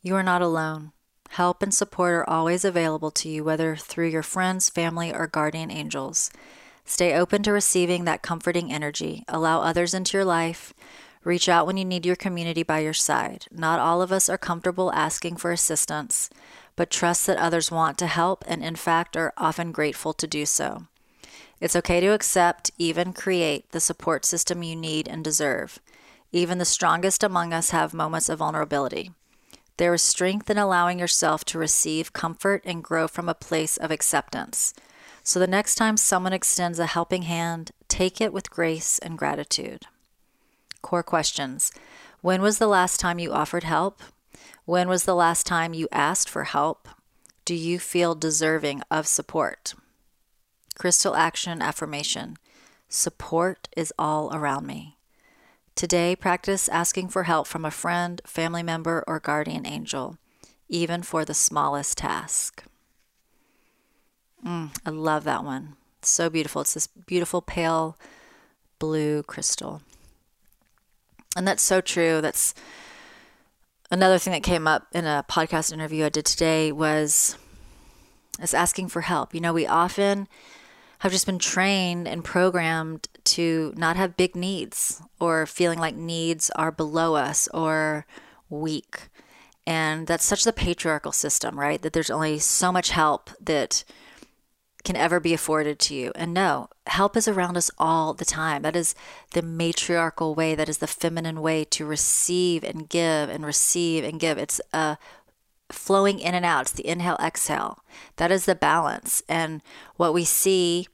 You 0.02 0.16
are 0.16 0.25
not 0.25 0.43
alone. 0.43 0.90
Help 1.31 1.62
and 1.62 1.73
support 1.73 2.12
are 2.14 2.28
always 2.28 2.64
available 2.64 3.12
to 3.12 3.28
you, 3.28 3.45
whether 3.45 3.76
through 3.76 4.09
your 4.09 4.25
friends, 4.25 4.69
family, 4.69 5.14
or 5.14 5.28
guardian 5.28 5.71
angels. 5.71 6.33
Stay 6.85 7.14
open 7.14 7.45
to 7.45 7.52
receiving 7.52 8.05
that 8.05 8.21
comforting 8.21 8.73
energy. 8.73 9.23
Allow 9.28 9.61
others 9.61 9.95
into 9.95 10.16
your 10.16 10.25
life. 10.25 10.75
Reach 11.23 11.49
out 11.49 11.66
when 11.66 11.76
you 11.76 11.85
need 11.85 12.05
your 12.07 12.16
community 12.16 12.64
by 12.64 12.81
your 12.81 12.93
side. 12.93 13.47
Not 13.50 13.78
all 13.78 14.02
of 14.02 14.11
us 14.11 14.28
are 14.28 14.38
comfortable 14.38 14.93
asking 14.93 15.37
for 15.37 15.50
assistance, 15.52 16.31
but 16.76 16.90
trust 16.90 17.26
that 17.26 17.38
others 17.38 17.71
want 17.71 17.99
to 17.99 18.06
help 18.06 18.45
and, 18.47 18.62
in 18.62 18.76
fact, 18.76 19.16
are 19.16 19.33
often 19.37 19.73
grateful 19.73 20.12
to 20.12 20.26
do 20.26 20.47
so. 20.47 20.87
It's 21.61 21.76
okay 21.76 22.00
to 22.00 22.12
accept, 22.12 22.71
even 22.78 23.14
create, 23.14 23.71
the 23.73 23.80
support 23.80 24.25
system 24.25 24.62
you 24.62 24.76
need 24.76 25.09
and 25.09 25.25
deserve. 25.25 25.80
Even 26.30 26.59
the 26.59 26.64
strongest 26.66 27.25
among 27.25 27.54
us 27.54 27.71
have 27.71 27.95
moments 27.95 28.28
of 28.28 28.40
vulnerability. 28.40 29.11
There 29.78 29.95
is 29.95 30.02
strength 30.02 30.50
in 30.50 30.59
allowing 30.59 30.99
yourself 30.99 31.45
to 31.47 31.59
receive 31.59 32.12
comfort 32.12 32.62
and 32.64 32.85
grow 32.85 33.09
from 33.09 33.28
a 33.28 33.35
place 33.35 33.76
of 33.76 33.90
acceptance. 33.90 34.75
So 35.23 35.38
the 35.38 35.47
next 35.47 35.75
time 35.75 35.97
someone 35.97 36.33
extends 36.33 36.78
a 36.78 36.87
helping 36.87 37.23
hand, 37.23 37.73
take 37.88 38.21
it 38.21 38.33
with 38.33 38.50
grace 38.50 38.99
and 38.99 39.18
gratitude. 39.18 39.87
Core 40.83 41.02
questions 41.02 41.73
When 42.21 42.40
was 42.42 42.59
the 42.59 42.68
last 42.68 43.00
time 43.00 43.18
you 43.18 43.33
offered 43.33 43.64
help? 43.64 44.00
When 44.66 44.88
was 44.88 45.04
the 45.04 45.14
last 45.14 45.46
time 45.46 45.75
you 45.75 45.87
asked 45.92 46.28
for 46.28 46.42
help? 46.42 46.88
Do 47.44 47.54
you 47.54 47.78
feel 47.78 48.16
deserving 48.16 48.82
of 48.90 49.06
support? 49.06 49.75
Crystal 50.76 51.14
action 51.14 51.62
affirmation 51.62 52.37
Support 52.88 53.68
is 53.76 53.92
all 53.96 54.35
around 54.35 54.66
me. 54.66 54.96
Today, 55.76 56.16
practice 56.16 56.68
asking 56.68 57.11
for 57.11 57.25
help 57.25 57.46
from 57.46 57.64
a 57.64 57.70
friend, 57.70 58.20
family 58.26 58.64
member, 58.64 59.04
or 59.06 59.20
guardian 59.20 59.64
angel, 59.64 60.18
even 60.68 61.04
for 61.04 61.25
the 61.25 61.35
smallest 61.35 61.99
task. 61.99 62.64
Mm, 64.44 64.76
I 64.85 64.90
love 64.90 65.23
that 65.25 65.44
one. 65.44 65.76
It's 66.00 66.11
so 66.11 66.28
beautiful. 66.28 66.62
It's 66.62 66.75
this 66.75 66.88
beautiful 66.88 67.40
pale 67.40 67.96
blue 68.80 69.23
crystal. 69.23 69.82
And 71.37 71.46
that's 71.46 71.62
so 71.62 71.80
true. 71.80 72.20
That's 72.20 72.52
another 73.90 74.19
thing 74.19 74.33
that 74.33 74.43
came 74.43 74.66
up 74.66 74.87
in 74.93 75.07
a 75.07 75.25
podcast 75.28 75.73
interview 75.73 76.05
I 76.05 76.09
did 76.09 76.26
today 76.26 76.73
was 76.73 77.37
is 78.40 78.55
asking 78.55 78.88
for 78.88 79.02
help. 79.02 79.35
You 79.35 79.40
know, 79.40 79.52
we 79.52 79.66
often 79.66 80.28
have 81.00 81.12
just 81.12 81.26
been 81.26 81.38
trained 81.38 82.09
and 82.09 82.25
programmed 82.25 83.09
to 83.25 83.73
not 83.76 83.97
have 83.97 84.16
big 84.16 84.35
needs 84.35 85.02
or 85.21 85.47
feeling 85.47 85.78
like 85.78 85.95
needs 85.95 86.50
are 86.50 86.73
below 86.73 87.14
us 87.14 87.49
or 87.52 88.07
weak. 88.49 89.09
And 89.66 90.07
that's 90.07 90.25
such 90.25 90.45
the 90.45 90.52
patriarchal 90.52 91.12
system, 91.12 91.59
right? 91.59 91.81
That 91.83 91.93
there's 91.93 92.11
only 92.11 92.38
so 92.38 92.71
much 92.71 92.90
help 92.90 93.31
that 93.40 93.85
can 94.87 94.97
ever 94.97 95.19
be 95.19 95.35
afforded 95.35 95.81
to 95.81 95.97
you. 95.97 96.12
And 96.14 96.33
no, 96.33 96.69
help 96.87 97.16
is 97.16 97.26
around 97.26 97.57
us 97.57 97.73
all 97.76 98.14
the 98.14 98.25
time. 98.25 98.62
That 98.62 98.76
is 98.76 98.95
the 99.33 99.43
matriarchal 99.43 100.37
way, 100.37 100.55
that 100.55 100.69
is 100.69 100.78
the 100.78 100.87
feminine 100.87 101.43
way 101.43 101.64
to 101.64 101.85
receive 101.85 102.62
and 102.62 102.88
give 102.88 103.28
and 103.28 103.45
receive 103.45 104.05
and 104.05 104.21
give. 104.21 104.38
It's 104.38 104.61
a 104.73 104.97
flowing 105.73 106.21
in 106.21 106.37
and 106.37 106.45
out. 106.45 106.62
It's 106.62 106.73
the 106.73 106.87
inhale, 106.87 107.19
exhale. 107.21 107.81
That 108.14 108.31
is 108.31 108.45
the 108.45 108.55
balance. 108.55 109.25
And 109.28 109.61
what 109.97 110.14
we 110.14 110.25
see 110.25 110.87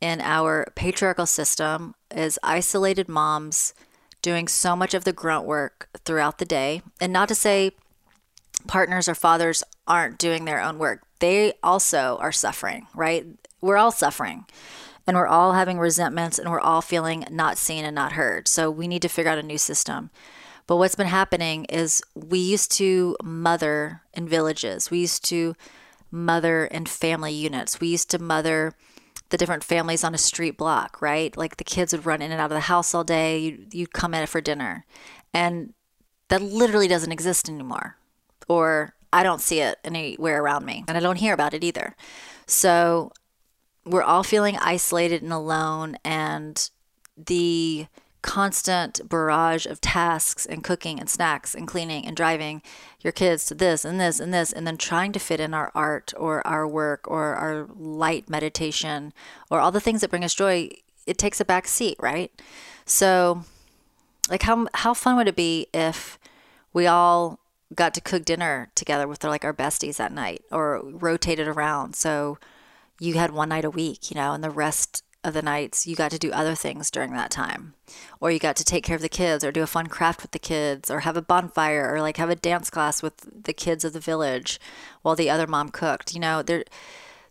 in 0.00 0.22
our 0.22 0.72
patriarchal 0.74 1.26
system 1.26 1.94
is 2.10 2.38
isolated 2.42 3.06
moms 3.06 3.74
doing 4.22 4.48
so 4.48 4.74
much 4.74 4.94
of 4.94 5.04
the 5.04 5.12
grunt 5.12 5.44
work 5.44 5.90
throughout 6.06 6.38
the 6.38 6.46
day. 6.46 6.80
And 7.02 7.12
not 7.12 7.28
to 7.28 7.34
say 7.34 7.72
partners 8.66 9.10
or 9.10 9.14
fathers 9.14 9.62
aren't 9.86 10.18
doing 10.18 10.44
their 10.44 10.60
own 10.60 10.78
work, 10.78 11.02
they 11.18 11.54
also 11.62 12.18
are 12.20 12.32
suffering, 12.32 12.86
right? 12.94 13.26
We're 13.60 13.76
all 13.76 13.92
suffering 13.92 14.46
and 15.06 15.16
we're 15.16 15.26
all 15.26 15.52
having 15.52 15.78
resentments 15.78 16.38
and 16.38 16.50
we're 16.50 16.60
all 16.60 16.82
feeling 16.82 17.24
not 17.30 17.58
seen 17.58 17.84
and 17.84 17.94
not 17.94 18.12
heard. 18.12 18.48
So 18.48 18.70
we 18.70 18.88
need 18.88 19.02
to 19.02 19.08
figure 19.08 19.30
out 19.30 19.38
a 19.38 19.42
new 19.42 19.58
system. 19.58 20.10
But 20.66 20.76
what's 20.76 20.96
been 20.96 21.06
happening 21.06 21.64
is 21.66 22.02
we 22.14 22.40
used 22.40 22.72
to 22.72 23.16
mother 23.22 24.02
in 24.14 24.28
villages. 24.28 24.90
We 24.90 24.98
used 24.98 25.24
to 25.26 25.54
mother 26.10 26.66
in 26.66 26.86
family 26.86 27.32
units. 27.32 27.80
We 27.80 27.88
used 27.88 28.10
to 28.10 28.18
mother 28.18 28.74
the 29.28 29.36
different 29.36 29.64
families 29.64 30.04
on 30.04 30.14
a 30.14 30.18
street 30.18 30.56
block, 30.56 31.00
right? 31.00 31.36
Like 31.36 31.56
the 31.56 31.64
kids 31.64 31.92
would 31.92 32.06
run 32.06 32.22
in 32.22 32.32
and 32.32 32.40
out 32.40 32.50
of 32.50 32.56
the 32.56 32.60
house 32.60 32.94
all 32.94 33.04
day. 33.04 33.38
You 33.38 33.66
you 33.72 33.86
come 33.86 34.14
in 34.14 34.26
for 34.26 34.40
dinner, 34.40 34.84
and 35.34 35.72
that 36.28 36.42
literally 36.42 36.88
doesn't 36.88 37.12
exist 37.12 37.48
anymore, 37.48 37.96
or 38.48 38.94
I 39.16 39.22
don't 39.22 39.40
see 39.40 39.60
it 39.60 39.78
anywhere 39.82 40.42
around 40.42 40.66
me, 40.66 40.84
and 40.86 40.94
I 40.94 41.00
don't 41.00 41.16
hear 41.16 41.32
about 41.32 41.54
it 41.54 41.64
either. 41.64 41.96
So 42.44 43.12
we're 43.86 44.02
all 44.02 44.22
feeling 44.22 44.58
isolated 44.58 45.22
and 45.22 45.32
alone, 45.32 45.96
and 46.04 46.68
the 47.16 47.86
constant 48.20 49.00
barrage 49.08 49.64
of 49.64 49.80
tasks 49.80 50.44
and 50.44 50.62
cooking 50.62 51.00
and 51.00 51.08
snacks 51.08 51.54
and 51.54 51.66
cleaning 51.66 52.04
and 52.04 52.14
driving 52.14 52.60
your 53.00 53.12
kids 53.12 53.46
to 53.46 53.54
this 53.54 53.86
and 53.86 53.98
this 53.98 54.20
and 54.20 54.34
this, 54.34 54.52
and 54.52 54.66
then 54.66 54.76
trying 54.76 55.12
to 55.12 55.18
fit 55.18 55.40
in 55.40 55.54
our 55.54 55.72
art 55.74 56.12
or 56.18 56.46
our 56.46 56.68
work 56.68 57.08
or 57.08 57.36
our 57.36 57.66
light 57.74 58.28
meditation 58.28 59.14
or 59.50 59.60
all 59.60 59.72
the 59.72 59.80
things 59.80 60.02
that 60.02 60.10
bring 60.10 60.24
us 60.24 60.34
joy, 60.34 60.68
it 61.06 61.16
takes 61.16 61.40
a 61.40 61.44
back 61.46 61.66
seat, 61.66 61.96
right? 62.00 62.30
So, 62.84 63.44
like, 64.28 64.42
how, 64.42 64.66
how 64.74 64.92
fun 64.92 65.16
would 65.16 65.28
it 65.28 65.36
be 65.36 65.68
if 65.72 66.18
we 66.74 66.86
all 66.86 67.40
got 67.74 67.94
to 67.94 68.00
cook 68.00 68.24
dinner 68.24 68.70
together 68.74 69.08
with 69.08 69.22
like 69.24 69.44
our 69.44 69.54
besties 69.54 69.96
that 69.96 70.12
night 70.12 70.44
or 70.50 70.80
rotated 70.84 71.48
around? 71.48 71.96
So, 71.96 72.38
you 72.98 73.14
had 73.14 73.32
one 73.32 73.50
night 73.50 73.64
a 73.64 73.70
week, 73.70 74.10
you 74.10 74.14
know, 74.14 74.32
and 74.32 74.42
the 74.42 74.50
rest 74.50 75.04
of 75.26 75.34
the 75.34 75.42
nights 75.42 75.86
you 75.86 75.96
got 75.96 76.12
to 76.12 76.18
do 76.18 76.30
other 76.30 76.54
things 76.54 76.90
during 76.90 77.12
that 77.12 77.30
time. 77.30 77.74
Or 78.20 78.30
you 78.30 78.38
got 78.38 78.56
to 78.56 78.64
take 78.64 78.84
care 78.84 78.96
of 78.96 79.02
the 79.02 79.08
kids 79.08 79.44
or 79.44 79.50
do 79.50 79.62
a 79.62 79.66
fun 79.66 79.88
craft 79.88 80.22
with 80.22 80.30
the 80.30 80.38
kids 80.38 80.90
or 80.90 81.00
have 81.00 81.16
a 81.16 81.22
bonfire 81.22 81.92
or 81.92 82.00
like 82.00 82.16
have 82.16 82.30
a 82.30 82.36
dance 82.36 82.70
class 82.70 83.02
with 83.02 83.44
the 83.44 83.52
kids 83.52 83.84
of 83.84 83.92
the 83.92 84.00
village 84.00 84.60
while 85.02 85.16
the 85.16 85.28
other 85.28 85.46
mom 85.46 85.70
cooked. 85.70 86.14
You 86.14 86.20
know, 86.20 86.42
there 86.42 86.64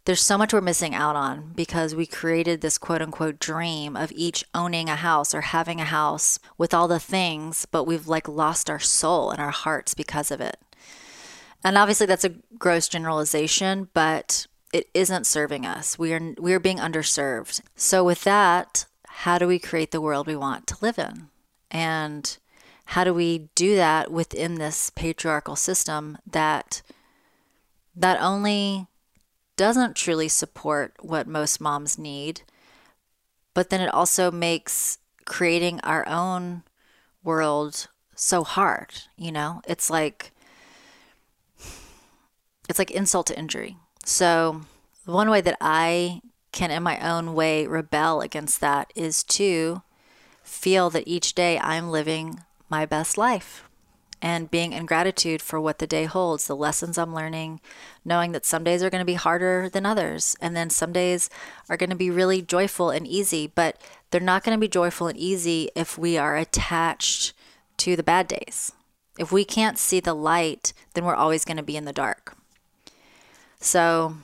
there's 0.05 0.21
so 0.21 0.37
much 0.37 0.53
we're 0.53 0.61
missing 0.61 0.93
out 0.93 1.15
on 1.15 1.51
because 1.55 1.95
we 1.95 2.05
created 2.05 2.61
this 2.61 2.77
quote 2.77 3.01
unquote 3.01 3.39
dream 3.39 3.95
of 3.95 4.11
each 4.13 4.45
owning 4.53 4.87
a 4.87 4.95
house 4.95 5.33
or 5.33 5.41
having 5.41 5.81
a 5.81 5.85
house 5.85 6.39
with 6.57 6.73
all 6.73 6.87
the 6.87 6.99
things, 6.99 7.65
but 7.65 7.85
we've 7.85 8.07
like 8.07 8.27
lost 8.27 8.69
our 8.69 8.79
soul 8.79 9.31
and 9.31 9.41
our 9.41 9.51
hearts 9.51 9.93
because 9.93 10.29
of 10.31 10.39
it. 10.39 10.57
And 11.63 11.77
obviously 11.77 12.05
that's 12.05 12.23
a 12.23 12.35
gross 12.59 12.87
generalization, 12.87 13.89
but 13.93 14.45
it 14.71 14.89
isn't 14.93 15.25
serving 15.25 15.65
us. 15.65 15.97
We 15.97 16.13
are 16.13 16.35
we 16.39 16.53
are 16.53 16.59
being 16.59 16.77
underserved. 16.77 17.61
So 17.75 18.03
with 18.03 18.23
that, 18.25 18.85
how 19.07 19.39
do 19.39 19.47
we 19.47 19.57
create 19.57 19.89
the 19.89 20.01
world 20.01 20.27
we 20.27 20.35
want 20.35 20.67
to 20.67 20.77
live 20.81 20.99
in? 20.99 21.29
And 21.71 22.37
how 22.89 23.03
do 23.03 23.13
we 23.13 23.49
do 23.55 23.75
that 23.75 24.11
within 24.11 24.55
this 24.55 24.91
patriarchal 24.91 25.55
system 25.55 26.19
that 26.27 26.83
that 27.95 28.21
only 28.21 28.87
doesn't 29.55 29.95
truly 29.95 30.27
support 30.27 30.93
what 31.01 31.27
most 31.27 31.61
moms 31.61 31.97
need, 31.97 32.41
but 33.53 33.69
then 33.69 33.81
it 33.81 33.93
also 33.93 34.31
makes 34.31 34.97
creating 35.25 35.79
our 35.81 36.07
own 36.07 36.63
world 37.23 37.87
so 38.15 38.43
hard, 38.43 38.93
you 39.17 39.31
know? 39.31 39.61
It's 39.67 39.89
like 39.89 40.31
it's 42.69 42.79
like 42.79 42.91
insult 42.91 43.27
to 43.27 43.37
injury. 43.37 43.77
So, 44.03 44.61
one 45.05 45.29
way 45.29 45.41
that 45.41 45.57
I 45.61 46.21
can, 46.51 46.71
in 46.71 46.83
my 46.83 46.99
own 46.99 47.33
way, 47.33 47.67
rebel 47.67 48.21
against 48.21 48.61
that 48.61 48.91
is 48.95 49.23
to 49.23 49.83
feel 50.43 50.89
that 50.91 51.07
each 51.07 51.35
day 51.35 51.59
I'm 51.59 51.89
living 51.89 52.39
my 52.69 52.85
best 52.85 53.17
life 53.17 53.63
and 54.25 54.49
being 54.49 54.73
in 54.73 54.87
gratitude 54.87 55.39
for 55.39 55.61
what 55.61 55.77
the 55.77 55.85
day 55.85 56.05
holds, 56.05 56.47
the 56.47 56.55
lessons 56.55 56.97
I'm 56.97 57.13
learning, 57.13 57.61
knowing 58.03 58.31
that 58.31 58.43
some 58.43 58.63
days 58.63 58.81
are 58.81 58.89
going 58.89 59.03
to 59.03 59.05
be 59.05 59.13
harder 59.13 59.69
than 59.69 59.85
others, 59.85 60.35
and 60.41 60.55
then 60.55 60.71
some 60.71 60.91
days 60.91 61.29
are 61.69 61.77
going 61.77 61.91
to 61.91 61.95
be 61.95 62.09
really 62.09 62.41
joyful 62.41 62.89
and 62.89 63.05
easy, 63.05 63.45
but 63.45 63.79
they're 64.09 64.19
not 64.19 64.43
going 64.43 64.57
to 64.57 64.59
be 64.59 64.67
joyful 64.67 65.05
and 65.05 65.15
easy 65.15 65.69
if 65.75 65.95
we 65.95 66.17
are 66.17 66.37
attached 66.37 67.33
to 67.77 67.95
the 67.95 68.01
bad 68.01 68.27
days. 68.27 68.71
If 69.19 69.31
we 69.31 69.45
can't 69.45 69.77
see 69.77 69.99
the 69.99 70.15
light, 70.15 70.73
then 70.95 71.05
we're 71.05 71.13
always 71.13 71.45
going 71.45 71.57
to 71.57 71.63
be 71.63 71.77
in 71.77 71.85
the 71.85 71.93
dark. 71.93 72.35
So, 73.59 74.15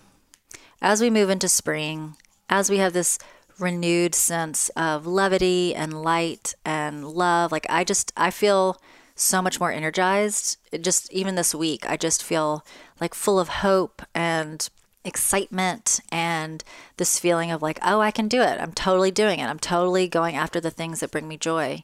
as 0.82 1.00
we 1.00 1.12
move 1.12 1.30
into 1.30 1.48
spring, 1.48 2.16
as 2.50 2.72
we 2.72 2.80
have 2.80 2.94
this 2.94 3.20
renewed 3.60 4.16
sense 4.16 4.70
of 4.70 5.06
levity 5.06 5.76
and 5.76 6.02
light 6.02 6.56
and 6.66 7.08
love, 7.08 7.52
like 7.52 7.68
I 7.70 7.84
just, 7.84 8.12
I 8.18 8.32
feel 8.32 8.82
so 9.22 9.42
much 9.42 9.60
more 9.60 9.72
energized. 9.72 10.58
It 10.72 10.84
just, 10.84 11.12
even 11.12 11.36
this 11.36 11.56
week, 11.56 11.90
I 11.90 11.98
just 11.98 12.24
feel 12.24 12.66
like 13.00 13.14
full 13.14 13.40
of 13.40 13.50
hope 13.50 14.02
and 14.14 14.68
excitement 15.04 16.00
and 16.12 16.64
this 16.98 17.20
feeling 17.20 17.52
of 17.52 17.62
like, 17.62 17.80
oh, 17.82 18.00
I 18.00 18.12
can 18.12 18.28
do 18.28 18.42
it. 18.42 18.60
I'm 18.60 18.74
totally 18.74 19.12
doing 19.12 19.40
it. 19.40 19.46
I'm 19.46 19.60
totally 19.60 20.08
going 20.08 20.36
after 20.36 20.60
the 20.60 20.72
things 20.72 21.00
that 21.00 21.12
bring 21.12 21.28
me 21.28 21.38
joy. 21.38 21.84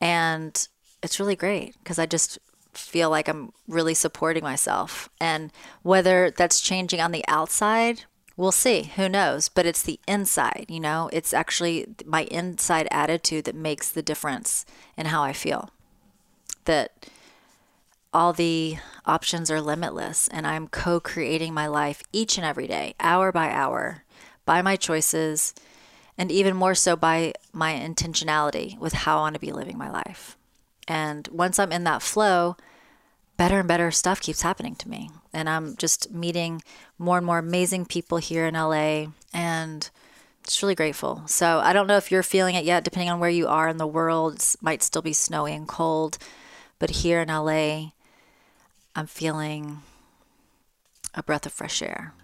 And 0.00 0.66
it's 1.02 1.20
really 1.20 1.36
great 1.36 1.74
because 1.78 1.98
I 1.98 2.06
just 2.06 2.38
feel 2.72 3.10
like 3.10 3.28
I'm 3.28 3.52
really 3.68 3.94
supporting 3.94 4.42
myself. 4.42 5.08
And 5.20 5.52
whether 5.82 6.30
that's 6.30 6.60
changing 6.60 7.00
on 7.00 7.12
the 7.12 7.24
outside, 7.28 8.04
we'll 8.36 8.52
see. 8.52 8.92
Who 8.96 9.08
knows? 9.08 9.48
But 9.48 9.66
it's 9.66 9.82
the 9.82 10.00
inside, 10.06 10.66
you 10.68 10.80
know? 10.80 11.10
It's 11.12 11.34
actually 11.34 11.94
my 12.06 12.24
inside 12.24 12.88
attitude 12.90 13.44
that 13.44 13.54
makes 13.54 13.90
the 13.90 14.02
difference 14.02 14.64
in 14.96 15.06
how 15.06 15.22
I 15.22 15.32
feel. 15.32 15.70
That 16.64 17.08
all 18.12 18.32
the 18.32 18.76
options 19.06 19.50
are 19.50 19.60
limitless 19.60 20.28
and 20.28 20.46
I'm 20.46 20.68
co 20.68 21.00
creating 21.00 21.54
my 21.54 21.66
life 21.66 22.02
each 22.12 22.36
and 22.36 22.44
every 22.44 22.66
day, 22.66 22.94
hour 23.00 23.32
by 23.32 23.50
hour, 23.50 24.04
by 24.44 24.62
my 24.62 24.76
choices, 24.76 25.54
and 26.18 26.30
even 26.30 26.56
more 26.56 26.74
so 26.74 26.96
by 26.96 27.32
my 27.52 27.72
intentionality 27.72 28.78
with 28.78 28.92
how 28.92 29.18
I 29.18 29.20
want 29.22 29.34
to 29.34 29.40
be 29.40 29.52
living 29.52 29.78
my 29.78 29.90
life. 29.90 30.36
And 30.88 31.28
once 31.28 31.58
I'm 31.58 31.72
in 31.72 31.84
that 31.84 32.02
flow, 32.02 32.56
better 33.36 33.60
and 33.60 33.68
better 33.68 33.90
stuff 33.90 34.20
keeps 34.20 34.42
happening 34.42 34.74
to 34.76 34.88
me. 34.88 35.10
And 35.32 35.48
I'm 35.48 35.76
just 35.76 36.10
meeting 36.10 36.62
more 36.98 37.16
and 37.16 37.24
more 37.24 37.38
amazing 37.38 37.86
people 37.86 38.18
here 38.18 38.44
in 38.46 38.54
LA 38.54 39.06
and 39.32 39.88
it's 40.44 40.62
really 40.62 40.74
grateful. 40.74 41.22
So 41.26 41.60
I 41.60 41.72
don't 41.72 41.86
know 41.86 41.96
if 41.96 42.10
you're 42.10 42.22
feeling 42.22 42.54
it 42.54 42.64
yet, 42.64 42.82
depending 42.82 43.08
on 43.08 43.20
where 43.20 43.30
you 43.30 43.46
are 43.46 43.68
in 43.68 43.76
the 43.76 43.86
world. 43.86 44.34
It 44.34 44.56
might 44.60 44.82
still 44.82 45.02
be 45.02 45.12
snowy 45.12 45.54
and 45.54 45.68
cold. 45.68 46.18
But 46.80 46.90
here 46.90 47.20
in 47.20 47.28
LA, 47.28 47.92
I'm 48.96 49.06
feeling 49.06 49.82
a 51.14 51.22
breath 51.22 51.46
of 51.46 51.52
fresh 51.52 51.82
air. 51.82 52.14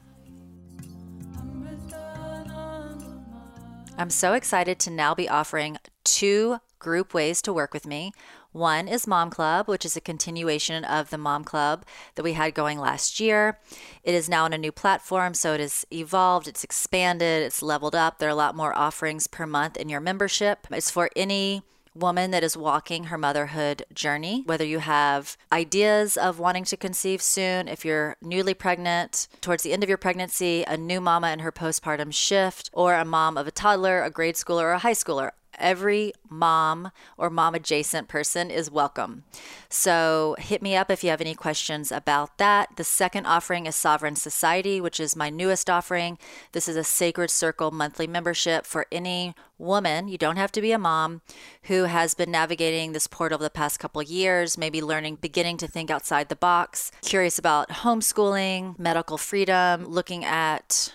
I'm 3.99 4.11
so 4.11 4.33
excited 4.33 4.79
to 4.81 4.91
now 4.91 5.15
be 5.15 5.29
offering 5.29 5.77
two 6.05 6.59
group 6.79 7.15
ways 7.15 7.41
to 7.43 7.53
work 7.53 7.73
with 7.73 7.87
me. 7.87 8.13
One 8.53 8.89
is 8.89 9.07
Mom 9.07 9.29
Club, 9.29 9.69
which 9.69 9.85
is 9.85 9.97
a 9.97 10.01
continuation 10.01 10.85
of 10.85 11.11
the 11.11 11.19
Mom 11.19 11.45
Club 11.45 11.85
that 12.15 12.23
we 12.23 12.33
had 12.33 12.55
going 12.55 12.79
last 12.79 13.21
year. 13.21 13.59
It 14.03 14.15
is 14.15 14.29
now 14.29 14.45
on 14.47 14.55
a 14.55 14.59
new 14.59 14.73
platform, 14.73 15.35
so 15.35 15.53
it 15.53 15.61
has 15.61 15.85
evolved, 15.93 16.49
it's 16.49 16.65
expanded, 16.65 17.43
it's 17.43 17.63
leveled 17.63 17.95
up. 17.95 18.19
There 18.19 18.29
are 18.29 18.33
a 18.33 18.35
lot 18.35 18.57
more 18.57 18.75
offerings 18.75 19.27
per 19.27 19.47
month 19.47 19.77
in 19.77 19.91
your 19.91 20.01
membership. 20.01 20.67
It's 20.71 20.91
for 20.91 21.11
any 21.15 21.63
woman 21.97 22.31
that 22.31 22.45
is 22.45 22.57
walking 22.57 23.05
her 23.05 23.19
motherhood 23.19 23.85
journey, 23.93 24.43
whether 24.47 24.65
you 24.65 24.79
have 24.81 25.37
ideas 25.53 26.17
of 26.17 26.39
wanting 26.39 26.65
to 26.65 26.77
conceive 26.77 27.23
soon, 27.23 27.69
if 27.69 27.85
you're 27.85 28.17
newly 28.21 28.55
pregnant, 28.55 29.29
towards 29.41 29.63
the 29.63 29.73
end 29.73 29.83
of 29.83 29.89
your 29.89 29.99
pregnancy, 29.99 30.65
a 30.65 30.77
new 30.77 31.01
mama 31.01 31.31
in 31.31 31.41
her 31.41 31.53
postpartum 31.53 32.13
shift, 32.13 32.71
or 32.73 32.95
a 32.95 33.05
mom 33.05 33.37
of 33.37 33.47
a 33.47 33.51
toddler, 33.51 34.03
a 34.03 34.11
grade 34.11 34.35
schooler, 34.35 34.63
or 34.63 34.73
a 34.73 34.79
high 34.79 34.93
schooler 34.93 35.31
every 35.59 36.13
mom 36.29 36.91
or 37.17 37.31
mom 37.31 37.55
adjacent 37.55 38.09
person 38.09 38.51
is 38.51 38.71
welcome. 38.71 39.25
So 39.69 40.37
hit 40.39 40.63
me 40.63 40.77
up 40.77 40.91
if 40.91 41.03
you 41.03 41.11
have 41.11 41.21
any 41.21 41.35
questions 41.35 41.91
about 41.93 42.39
that. 42.39 42.77
The 42.77 42.85
second 42.85 43.27
offering 43.27 43.67
is 43.67 43.77
Sovereign 43.77 44.17
Society, 44.17 44.81
which 44.81 45.01
is 45.01 45.17
my 45.17 45.31
newest 45.31 45.69
offering. 45.71 46.19
This 46.53 46.69
is 46.69 46.77
a 46.77 46.85
Sacred 46.85 47.31
Circle 47.31 47.71
monthly 47.71 48.07
membership 48.07 48.67
for 48.67 48.87
any 48.91 49.35
woman, 49.59 50.09
you 50.09 50.19
don't 50.19 50.37
have 50.37 50.53
to 50.53 50.61
be 50.61 50.73
a 50.73 50.79
mom, 50.79 51.23
who 51.63 51.85
has 51.85 52.15
been 52.15 52.31
navigating 52.31 52.93
this 52.93 53.07
portal 53.07 53.39
the 53.39 53.51
past 53.51 53.81
couple 53.81 54.03
years, 54.03 54.59
maybe 54.59 54.83
learning, 54.83 55.17
beginning 55.17 55.57
to 55.59 55.67
think 55.67 55.91
outside 55.91 56.29
the 56.29 56.37
box, 56.37 56.91
curious 57.03 57.39
about 57.39 57.69
homeschooling, 57.69 58.79
medical 58.79 59.17
freedom, 59.19 59.87
looking 59.87 60.25
at 60.25 60.93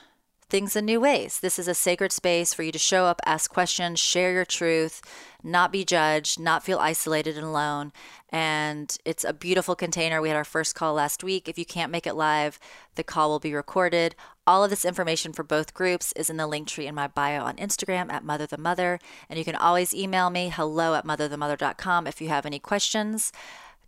things 0.52 0.76
in 0.76 0.86
new 0.86 1.00
ways. 1.00 1.40
This 1.40 1.58
is 1.58 1.68
a 1.68 1.74
sacred 1.74 2.12
space 2.12 2.54
for 2.54 2.62
you 2.62 2.72
to 2.74 2.78
show 2.78 3.06
up, 3.06 3.22
ask 3.26 3.50
questions, 3.50 4.00
share 4.00 4.34
your 4.34 4.46
truth, 4.46 5.02
not 5.42 5.72
be 5.72 5.86
judged, 5.86 6.40
not 6.40 6.64
feel 6.64 6.78
isolated 6.78 7.38
and 7.38 7.46
alone. 7.46 7.94
And 8.30 8.96
it's 9.06 9.24
a 9.24 9.34
beautiful 9.34 9.76
container. 9.76 10.22
We 10.22 10.28
had 10.28 10.38
our 10.38 10.44
first 10.44 10.76
call 10.76 10.94
last 10.94 11.24
week. 11.24 11.48
If 11.48 11.58
you 11.58 11.66
can't 11.66 11.92
make 11.92 12.06
it 12.06 12.16
live, 12.16 12.60
the 12.96 13.04
call 13.04 13.30
will 13.30 13.40
be 13.40 13.54
recorded. 13.54 14.14
All 14.46 14.64
of 14.64 14.70
this 14.70 14.86
information 14.86 15.34
for 15.34 15.44
both 15.44 15.74
groups 15.74 16.12
is 16.14 16.30
in 16.30 16.38
the 16.38 16.48
link 16.48 16.68
tree 16.68 16.88
in 16.88 16.96
my 16.96 17.08
bio 17.08 17.44
on 17.44 17.56
Instagram 17.56 18.12
at 18.12 18.24
Mother 18.24 18.46
the 18.46 18.58
Mother. 18.58 19.00
And 19.30 19.40
you 19.40 19.46
can 19.46 19.56
always 19.56 19.94
email 19.94 20.30
me 20.30 20.50
hello 20.50 20.96
at 20.96 21.06
motherthemother.com 21.06 22.08
if 22.08 22.22
you 22.22 22.28
have 22.28 22.46
any 22.46 22.60
questions 22.60 23.32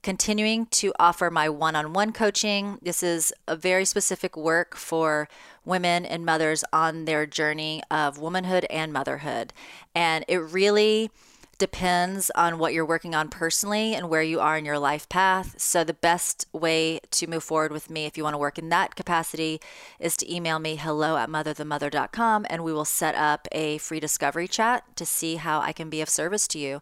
continuing 0.04 0.66
to 0.68 0.94
offer 1.00 1.32
my 1.32 1.50
one 1.50 1.76
on 1.76 1.94
one 1.94 2.12
coaching. 2.12 2.78
This 2.82 3.02
is 3.02 3.34
a 3.48 3.56
very 3.56 3.86
specific 3.86 4.38
work 4.38 4.76
for 4.76 5.30
women 5.66 6.06
and 6.06 6.26
mothers 6.26 6.63
on 6.74 7.06
their 7.06 7.26
journey 7.26 7.82
of 7.89 8.20
womanhood 8.20 8.66
and 8.70 8.92
motherhood. 8.94 9.54
And 9.96 10.26
it 10.28 10.38
really 10.38 11.10
depends 11.58 12.32
on 12.36 12.58
what 12.58 12.74
you're 12.74 12.86
working 12.86 13.16
on 13.16 13.30
personally 13.30 13.96
and 13.96 14.10
where 14.10 14.22
you 14.22 14.39
are 14.39 14.58
in 14.58 14.66
your 14.66 14.80
life 14.80 15.08
path. 15.10 15.56
So, 15.58 15.84
the 15.84 15.94
best 15.94 16.48
way 16.52 17.00
to 17.12 17.28
move 17.28 17.44
forward 17.44 17.72
with 17.72 17.89
me 17.89 18.06
if 18.06 18.18
you 18.18 18.24
want 18.24 18.34
to 18.34 18.39
work 18.39 18.58
in 18.58 18.70
that 18.70 18.96
capacity 18.96 19.62
is 20.00 20.18
to 20.18 20.34
email 20.34 20.60
me 20.60 20.76
hello 20.76 21.18
at 21.18 21.30
motherthemother.com 21.30 22.46
and 22.50 22.63
we 22.63 22.74
will 22.74 22.86
set 22.86 23.16
up 23.16 23.48
a 23.52 23.78
free 23.78 24.00
discovery 24.00 24.48
chat 24.48 24.84
to 24.96 25.06
see 25.06 25.36
how 25.36 25.60
I 25.60 25.72
can 25.74 25.89
be 25.89 26.02
of 26.02 26.10
service 26.10 26.48
to 26.50 26.60
you 26.60 26.82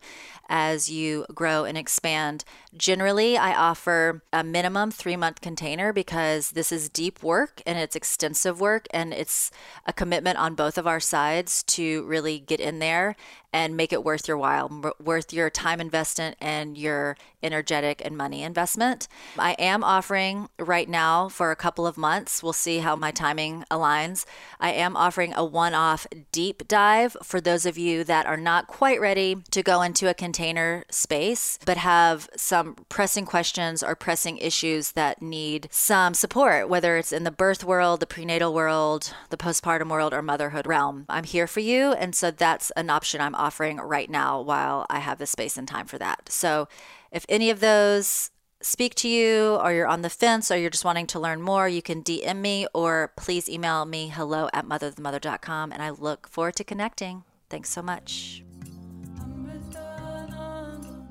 as 0.49 0.89
you 0.89 1.25
grow 1.33 1.63
and 1.63 1.77
expand. 1.77 2.43
Generally, 2.75 3.37
I 3.37 3.55
offer 3.55 4.21
a 4.33 4.43
minimum 4.43 4.91
three 4.91 5.15
month 5.15 5.41
container 5.41 5.93
because 5.93 6.51
this 6.51 6.71
is 6.71 6.89
deep 6.89 7.23
work 7.23 7.61
and 7.65 7.79
it's 7.79 7.95
extensive 7.95 8.59
work 8.59 8.87
and 8.91 9.13
it's 9.13 9.51
a 9.85 9.93
commitment 9.93 10.37
on 10.37 10.55
both 10.55 10.77
of 10.77 10.85
our 10.85 10.99
sides 10.99 11.63
to 11.63 12.03
really 12.03 12.39
get 12.39 12.59
in 12.59 12.79
there 12.79 13.15
and 13.53 13.75
make 13.75 13.91
it 13.91 14.03
worth 14.03 14.27
your 14.27 14.37
while, 14.37 14.69
Um, 14.71 14.91
worth 15.03 15.33
your 15.33 15.49
time 15.49 15.81
investment 15.81 16.37
and 16.39 16.77
your 16.77 17.17
energetic 17.43 18.01
and 18.03 18.15
money 18.15 18.43
investment. 18.43 19.07
I 19.37 19.53
am 19.53 19.83
offering 19.83 20.47
right 20.59 20.87
now 20.87 21.27
for 21.29 21.51
a 21.51 21.55
couple 21.55 21.87
of 21.87 21.97
months, 21.97 22.43
we'll 22.43 22.53
see 22.53 22.79
how 22.79 22.95
my 22.95 23.11
timing 23.11 23.65
aligns. 23.71 24.25
I 24.59 24.71
am 24.71 24.95
offering 24.95 25.33
a 25.33 25.43
one 25.43 25.73
off 25.73 26.07
deep 26.31 26.67
dive 26.67 27.17
for 27.23 27.41
those 27.41 27.65
of 27.65 27.77
you 27.77 28.03
that 28.03 28.25
are 28.25 28.37
not 28.37 28.67
quite 28.67 29.01
ready 29.01 29.37
to 29.51 29.63
go 29.63 29.81
into 29.81 30.09
a 30.09 30.13
container 30.13 30.83
space, 30.89 31.57
but 31.65 31.77
have 31.77 32.29
some 32.35 32.75
pressing 32.89 33.25
questions 33.25 33.81
or 33.81 33.95
pressing 33.95 34.37
issues 34.37 34.91
that 34.93 35.21
need 35.21 35.67
some 35.71 36.13
support, 36.13 36.69
whether 36.69 36.97
it's 36.97 37.11
in 37.11 37.23
the 37.23 37.31
birth 37.31 37.63
world, 37.63 37.99
the 37.99 38.07
prenatal 38.07 38.53
world, 38.53 39.13
the 39.29 39.37
postpartum 39.37 39.89
world, 39.89 40.13
or 40.13 40.21
motherhood 40.21 40.67
realm. 40.67 41.05
I'm 41.09 41.23
here 41.23 41.47
for 41.47 41.59
you. 41.59 41.93
And 41.93 42.15
so 42.15 42.31
that's 42.31 42.71
an 42.71 42.89
option 42.89 43.19
I'm 43.19 43.35
offering 43.35 43.77
right 43.77 44.09
now 44.09 44.39
while 44.51 44.85
I 44.89 44.99
have 44.99 45.17
the 45.17 45.25
space 45.25 45.55
and 45.55 45.65
time 45.65 45.85
for 45.85 45.97
that. 45.97 46.27
So 46.27 46.67
if 47.09 47.25
any 47.29 47.49
of 47.49 47.61
those 47.61 48.31
speak 48.59 48.95
to 48.95 49.07
you 49.07 49.55
or 49.63 49.71
you're 49.71 49.87
on 49.87 50.01
the 50.01 50.09
fence 50.09 50.51
or 50.51 50.57
you're 50.57 50.69
just 50.69 50.83
wanting 50.83 51.07
to 51.07 51.21
learn 51.21 51.41
more, 51.41 51.69
you 51.69 51.81
can 51.81 52.03
DM 52.03 52.41
me 52.41 52.67
or 52.73 53.13
please 53.15 53.47
email 53.47 53.85
me 53.85 54.09
hello 54.09 54.49
at 54.53 54.65
motherthemother.com 54.65 55.71
and 55.71 55.81
I 55.81 55.89
look 55.89 56.27
forward 56.27 56.57
to 56.57 56.65
connecting. 56.65 57.23
Thanks 57.49 57.69
so 57.69 57.81
much. 57.81 58.43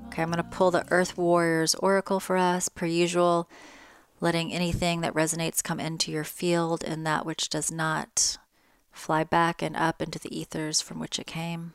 Okay, 0.08 0.20
I'm 0.20 0.30
going 0.30 0.36
to 0.36 0.56
pull 0.58 0.70
the 0.70 0.84
Earth 0.90 1.16
Warriors 1.16 1.74
Oracle 1.76 2.20
for 2.20 2.36
us, 2.36 2.68
per 2.68 2.84
usual, 2.84 3.48
letting 4.20 4.52
anything 4.52 5.00
that 5.00 5.14
resonates 5.14 5.64
come 5.64 5.80
into 5.80 6.12
your 6.12 6.24
field 6.24 6.84
and 6.84 7.06
that 7.06 7.24
which 7.24 7.48
does 7.48 7.72
not 7.72 8.36
fly 8.92 9.24
back 9.24 9.62
and 9.62 9.74
up 9.76 10.02
into 10.02 10.18
the 10.18 10.38
ethers 10.38 10.82
from 10.82 11.00
which 11.00 11.18
it 11.18 11.26
came. 11.26 11.72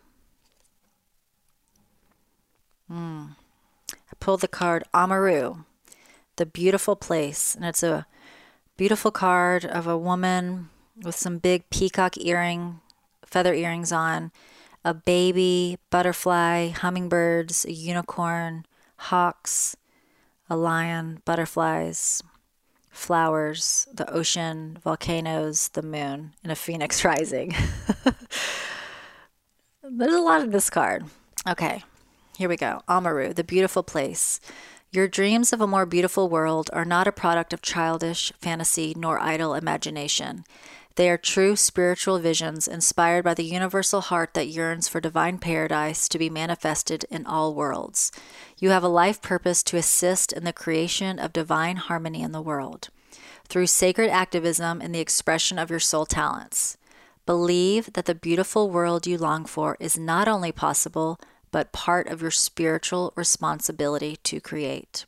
Mm. 2.91 3.35
I 3.91 4.15
pulled 4.19 4.41
the 4.41 4.47
card 4.47 4.83
Amaru, 4.93 5.63
the 6.35 6.45
beautiful 6.45 6.95
place, 6.95 7.55
and 7.55 7.65
it's 7.65 7.83
a 7.83 8.05
beautiful 8.77 9.11
card 9.11 9.65
of 9.65 9.87
a 9.87 9.97
woman 9.97 10.69
with 11.03 11.15
some 11.15 11.37
big 11.37 11.69
peacock 11.69 12.17
earring, 12.17 12.79
feather 13.25 13.53
earrings 13.53 13.91
on, 13.91 14.31
a 14.83 14.93
baby, 14.93 15.77
butterfly, 15.89 16.69
hummingbirds, 16.69 17.65
a 17.65 17.71
unicorn, 17.71 18.65
hawks, 18.97 19.75
a 20.49 20.55
lion, 20.55 21.21
butterflies, 21.25 22.21
flowers, 22.89 23.87
the 23.93 24.09
ocean, 24.11 24.77
volcanoes, 24.83 25.69
the 25.69 25.81
moon, 25.81 26.33
and 26.43 26.51
a 26.51 26.55
phoenix 26.55 27.03
rising. 27.05 27.53
There's 29.83 30.13
a 30.13 30.21
lot 30.21 30.41
of 30.41 30.51
this 30.51 30.69
card. 30.69 31.05
Okay, 31.47 31.83
here 32.37 32.49
we 32.49 32.57
go. 32.57 32.81
Amaru, 32.87 33.33
the 33.33 33.43
beautiful 33.43 33.83
place. 33.83 34.39
Your 34.91 35.07
dreams 35.07 35.51
of 35.51 35.61
a 35.61 35.67
more 35.67 35.85
beautiful 35.85 36.29
world 36.29 36.69
are 36.73 36.85
not 36.85 37.07
a 37.07 37.11
product 37.11 37.53
of 37.53 37.61
childish 37.61 38.31
fantasy 38.39 38.93
nor 38.97 39.19
idle 39.19 39.53
imagination. 39.53 40.45
They 40.95 41.09
are 41.09 41.17
true 41.17 41.57
spiritual 41.57 42.19
visions 42.19 42.67
inspired 42.67 43.25
by 43.25 43.33
the 43.33 43.43
universal 43.43 43.99
heart 43.99 44.33
that 44.33 44.47
yearns 44.47 44.87
for 44.87 45.01
divine 45.01 45.39
paradise 45.39 46.07
to 46.07 46.17
be 46.17 46.29
manifested 46.29 47.05
in 47.09 47.25
all 47.25 47.53
worlds. 47.53 48.13
You 48.57 48.69
have 48.69 48.83
a 48.83 48.87
life 48.87 49.21
purpose 49.21 49.61
to 49.63 49.77
assist 49.77 50.31
in 50.31 50.45
the 50.45 50.53
creation 50.53 51.19
of 51.19 51.33
divine 51.33 51.75
harmony 51.75 52.21
in 52.21 52.31
the 52.31 52.41
world 52.41 52.89
through 53.47 53.67
sacred 53.67 54.09
activism 54.09 54.81
and 54.81 54.95
the 54.95 54.99
expression 54.99 55.59
of 55.59 55.69
your 55.69 55.79
soul 55.79 56.05
talents. 56.05 56.77
Believe 57.25 57.91
that 57.93 58.05
the 58.05 58.15
beautiful 58.15 58.69
world 58.69 59.05
you 59.05 59.17
long 59.17 59.45
for 59.45 59.77
is 59.79 59.97
not 59.97 60.27
only 60.27 60.51
possible, 60.51 61.19
but 61.55 61.71
part 61.71 62.07
of 62.07 62.21
your 62.21 62.31
spiritual 62.31 63.13
responsibility 63.15 64.17
to 64.23 64.41
create. 64.41 65.05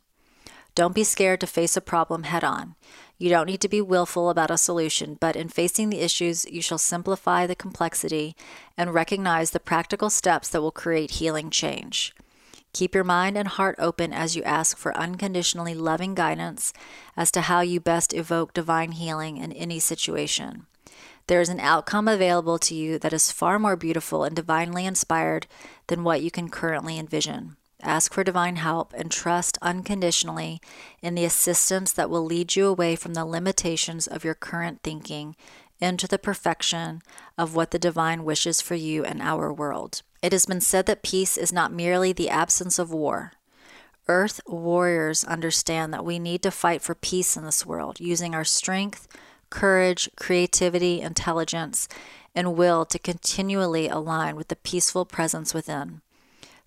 Don't 0.75 0.95
be 0.95 1.03
scared 1.03 1.41
to 1.41 1.45
face 1.45 1.75
a 1.75 1.81
problem 1.81 2.23
head 2.23 2.41
on. 2.41 2.75
You 3.17 3.29
don't 3.29 3.47
need 3.47 3.59
to 3.59 3.67
be 3.67 3.81
willful 3.81 4.29
about 4.29 4.49
a 4.49 4.57
solution, 4.57 5.17
but 5.19 5.35
in 5.35 5.49
facing 5.49 5.89
the 5.89 5.99
issues, 5.99 6.45
you 6.45 6.61
shall 6.61 6.77
simplify 6.77 7.45
the 7.45 7.53
complexity 7.53 8.33
and 8.77 8.93
recognize 8.93 9.51
the 9.51 9.59
practical 9.59 10.09
steps 10.09 10.47
that 10.47 10.61
will 10.61 10.71
create 10.71 11.19
healing 11.19 11.49
change. 11.49 12.15
Keep 12.71 12.95
your 12.95 13.03
mind 13.03 13.37
and 13.37 13.49
heart 13.49 13.75
open 13.77 14.13
as 14.13 14.37
you 14.37 14.43
ask 14.43 14.77
for 14.77 14.95
unconditionally 14.95 15.75
loving 15.75 16.15
guidance 16.15 16.71
as 17.17 17.29
to 17.31 17.41
how 17.41 17.59
you 17.59 17.81
best 17.81 18.13
evoke 18.13 18.53
divine 18.53 18.93
healing 18.93 19.35
in 19.35 19.51
any 19.51 19.79
situation. 19.79 20.65
There 21.27 21.41
is 21.41 21.49
an 21.49 21.59
outcome 21.59 22.07
available 22.07 22.57
to 22.59 22.73
you 22.75 22.97
that 22.99 23.13
is 23.13 23.31
far 23.31 23.59
more 23.59 23.75
beautiful 23.75 24.23
and 24.23 24.35
divinely 24.35 24.85
inspired 24.85 25.45
than 25.87 26.03
what 26.03 26.21
you 26.21 26.31
can 26.31 26.49
currently 26.49 26.97
envision. 26.97 27.57
Ask 27.81 28.13
for 28.13 28.23
divine 28.23 28.55
help 28.55 28.93
and 28.93 29.11
trust 29.11 29.57
unconditionally 29.61 30.59
in 31.01 31.15
the 31.15 31.25
assistance 31.25 31.91
that 31.93 32.09
will 32.09 32.25
lead 32.25 32.55
you 32.55 32.65
away 32.65 32.95
from 32.95 33.13
the 33.13 33.25
limitations 33.25 34.07
of 34.07 34.23
your 34.23 34.33
current 34.33 34.79
thinking 34.83 35.35
into 35.79 36.07
the 36.07 36.17
perfection 36.17 37.01
of 37.37 37.55
what 37.55 37.71
the 37.71 37.77
divine 37.77 38.23
wishes 38.23 38.61
for 38.61 38.75
you 38.75 39.05
and 39.05 39.21
our 39.21 39.53
world. 39.53 40.01
It 40.23 40.31
has 40.31 40.47
been 40.47 40.61
said 40.61 40.87
that 40.87 41.03
peace 41.03 41.37
is 41.37 41.53
not 41.53 41.71
merely 41.71 42.13
the 42.13 42.29
absence 42.29 42.79
of 42.79 42.91
war. 42.91 43.33
Earth 44.07 44.39
warriors 44.47 45.23
understand 45.25 45.93
that 45.93 46.05
we 46.05 46.17
need 46.17 46.41
to 46.43 46.51
fight 46.51 46.81
for 46.81 46.95
peace 46.95 47.37
in 47.37 47.43
this 47.43 47.65
world 47.65 47.99
using 47.99 48.33
our 48.33 48.45
strength, 48.45 49.07
courage, 49.49 50.09
creativity, 50.15 51.01
intelligence, 51.01 51.87
and 52.35 52.55
will 52.55 52.85
to 52.85 52.99
continually 52.99 53.87
align 53.87 54.35
with 54.35 54.47
the 54.49 54.55
peaceful 54.55 55.05
presence 55.05 55.53
within. 55.53 56.01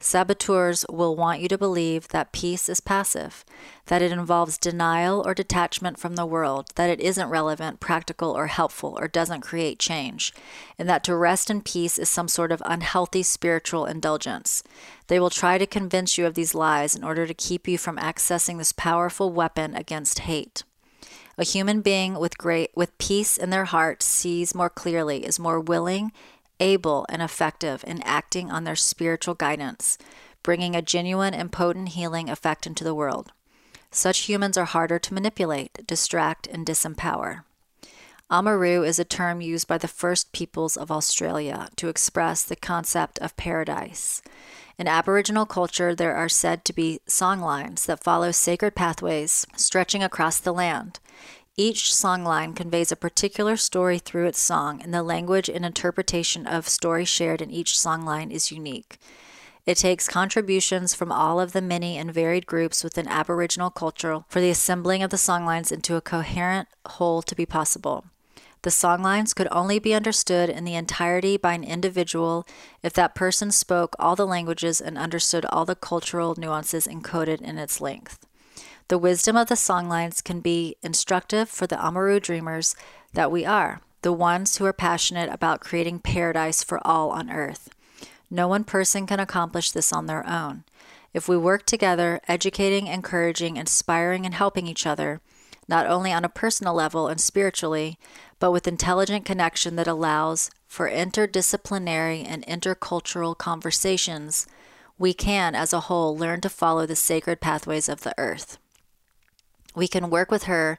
Saboteurs 0.03 0.87
will 0.89 1.15
want 1.15 1.41
you 1.41 1.49
to 1.49 1.59
believe 1.59 2.09
that 2.09 2.33
peace 2.33 2.71
is 2.71 2.81
passive, 2.81 3.45
that 3.87 4.01
it 4.01 4.11
involves 4.11 4.57
denial 4.57 5.23
or 5.27 5.35
detachment 5.35 5.99
from 5.99 6.17
the 6.17 6.25
world, 6.25 6.71
that 6.77 6.89
it 6.89 7.01
isn't 7.01 7.29
relevant, 7.29 7.81
practical, 7.81 8.31
or 8.31 8.47
helpful, 8.47 8.97
or 8.99 9.07
doesn't 9.07 9.43
create 9.43 9.79
change, 9.79 10.33
and 10.79 10.89
that 10.89 11.05
to 11.05 11.15
rest 11.15 11.51
in 11.51 11.61
peace 11.61 11.99
is 11.99 12.09
some 12.09 12.29
sort 12.29 12.51
of 12.51 12.63
unhealthy 12.65 13.23
spiritual 13.23 13.85
indulgence. 13.85 14.65
They 15.09 15.21
will 15.21 15.29
try 15.29 15.59
to 15.59 15.67
convince 15.67 16.17
you 16.17 16.25
of 16.25 16.35
these 16.35 16.55
lies 16.55 16.97
in 16.97 17.05
order 17.05 17.27
to 17.27 17.35
keep 17.35 17.69
you 17.69 17.77
from 17.77 17.99
accessing 17.99 18.57
this 18.57 18.73
powerful 18.73 19.31
weapon 19.31 19.75
against 19.77 20.21
hate. 20.21 20.65
A 21.39 21.45
human 21.45 21.81
being 21.81 22.19
with 22.19 22.39
great 22.39 22.71
with 22.75 22.97
peace 22.99 23.37
in 23.37 23.51
their 23.51 23.67
heart 23.67 24.03
sees 24.03 24.55
more 24.55 24.71
clearly, 24.71 25.25
is 25.25 25.39
more 25.39 25.61
willing, 25.61 26.13
able, 26.59 27.07
and 27.09 27.23
effective 27.23 27.85
in 27.87 28.03
acting 28.03 28.51
on 28.51 28.65
their 28.65 28.77
spiritual 28.77 29.35
guidance, 29.35 29.97
bringing 30.43 30.75
a 30.75 30.83
genuine 30.83 31.35
and 31.35 31.53
potent 31.53 31.91
healing 31.91 32.29
effect 32.29 32.67
into 32.67 32.85
the 32.85 32.95
world. 32.95 33.33
Such 33.91 34.21
humans 34.21 34.57
are 34.57 34.67
harder 34.67 34.99
to 34.99 35.15
manipulate, 35.15 35.87
distract, 35.87 36.47
and 36.47 36.67
disempower. 36.67 37.45
Amaru 38.31 38.85
is 38.85 39.01
a 39.01 39.05
term 39.05 39.41
used 39.41 39.67
by 39.67 39.77
the 39.77 39.89
first 39.89 40.31
peoples 40.31 40.77
of 40.77 40.93
Australia 40.93 41.69
to 41.75 41.89
express 41.89 42.45
the 42.45 42.55
concept 42.55 43.19
of 43.19 43.37
paradise. 43.37 44.23
In 44.81 44.89
Aboriginal 44.89 45.45
culture, 45.45 45.95
there 45.95 46.17
are 46.17 46.31
said 46.31 46.65
to 46.65 46.73
be 46.73 47.01
songlines 47.07 47.85
that 47.85 48.03
follow 48.03 48.31
sacred 48.31 48.75
pathways 48.75 49.47
stretching 49.55 50.03
across 50.03 50.41
the 50.41 50.55
land. 50.55 51.01
Each 51.55 51.91
songline 51.91 52.57
conveys 52.57 52.91
a 52.91 52.97
particular 52.97 53.59
story 53.59 53.99
through 53.99 54.25
its 54.25 54.41
song, 54.41 54.81
and 54.81 54.95
the 54.95 55.03
language 55.03 55.51
and 55.51 55.67
interpretation 55.67 56.47
of 56.47 56.67
story 56.67 57.05
shared 57.05 57.43
in 57.43 57.51
each 57.51 57.75
songline 57.75 58.31
is 58.31 58.51
unique. 58.51 58.97
It 59.67 59.77
takes 59.77 60.09
contributions 60.09 60.95
from 60.95 61.13
all 61.13 61.41
of 61.41 61.53
the 61.53 61.61
many 61.61 61.99
and 61.99 62.11
varied 62.11 62.47
groups 62.47 62.83
within 62.83 63.07
Aboriginal 63.07 63.69
culture 63.69 64.25
for 64.31 64.41
the 64.41 64.49
assembling 64.49 65.03
of 65.03 65.11
the 65.11 65.19
songlines 65.19 65.71
into 65.71 65.97
a 65.97 66.01
coherent 66.01 66.69
whole 66.87 67.21
to 67.21 67.35
be 67.35 67.45
possible. 67.45 68.07
The 68.63 68.71
songlines 68.71 69.35
could 69.35 69.49
only 69.51 69.79
be 69.79 69.95
understood 69.95 70.51
in 70.51 70.65
the 70.65 70.75
entirety 70.75 71.37
by 71.39 71.55
an 71.55 71.65
individual 71.65 72.47
if 72.83 72.93
that 72.93 73.15
person 73.15 73.51
spoke 73.51 73.97
all 73.99 74.17
the 74.17 74.27
languages 74.27 74.81
and 74.81 74.99
understood 74.99 75.47
all 75.47 75.65
the 75.65 75.75
cultural 75.75 76.35
nuances 76.37 76.87
encoded 76.87 77.41
in 77.41 77.57
its 77.57 77.81
length. 77.81 78.27
The 78.89 78.99
wisdom 78.99 79.37
of 79.37 79.49
the 79.49 79.55
songlines 79.55 80.23
can 80.23 80.41
be 80.41 80.77
instructive 80.83 81.49
for 81.49 81.67
the 81.67 81.83
Amaru 81.83 82.21
dreamers 82.21 82.75
that 83.15 83.31
we 83.31 83.47
are, 83.47 83.81
the 84.03 84.13
ones 84.13 84.57
who 84.57 84.67
are 84.67 84.73
passionate 84.73 85.31
about 85.33 85.61
creating 85.61 86.01
paradise 86.01 86.63
for 86.63 86.87
all 86.87 87.11
on 87.11 87.31
earth. 87.31 87.71
No 88.31 88.47
one 88.47 88.65
person 88.65 89.07
can 89.07 89.21
accomplish 89.21 89.71
this 89.71 89.93
on 89.93 90.07
their 90.07 90.27
own. 90.27 90.65
If 91.15 91.29
we 91.29 91.37
work 91.37 91.67
together, 91.67 92.21
educating, 92.29 92.87
encouraging, 92.87 93.57
inspiring, 93.57 94.27
and 94.27 94.35
helping 94.35 94.67
each 94.67 94.87
other, 94.87 95.21
not 95.71 95.87
only 95.87 96.13
on 96.13 96.25
a 96.25 96.29
personal 96.29 96.75
level 96.75 97.07
and 97.07 97.21
spiritually, 97.21 97.97
but 98.41 98.51
with 98.51 98.67
intelligent 98.67 99.25
connection 99.25 99.77
that 99.77 99.87
allows 99.87 100.51
for 100.67 100.91
interdisciplinary 100.91 102.27
and 102.29 102.45
intercultural 102.47 103.39
conversations, 103.39 104.49
we 104.99 105.15
can, 105.15 105.55
as 105.55 105.73
a 105.73 105.81
whole, 105.81 106.15
learn 106.17 106.41
to 106.41 106.49
follow 106.51 106.87
the 106.87 106.97
sacred 106.97 107.41
pathways 107.41 107.89
of 107.89 108.03
the 108.03 108.15
earth. 108.19 108.59
We 109.75 109.87
can 109.87 110.11
work 110.11 110.33
with 110.33 110.45
her 110.45 110.77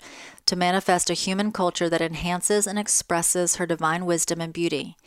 to 0.48 0.56
manifest 0.58 1.10
a 1.10 1.14
human 1.14 1.54
culture 1.54 1.90
that 1.90 2.02
enhances 2.02 2.68
and 2.68 2.78
expresses 2.78 3.56
her 3.56 3.66
divine 3.66 4.06
wisdom 4.06 4.42
and 4.42 4.52
beauty. 4.52 4.98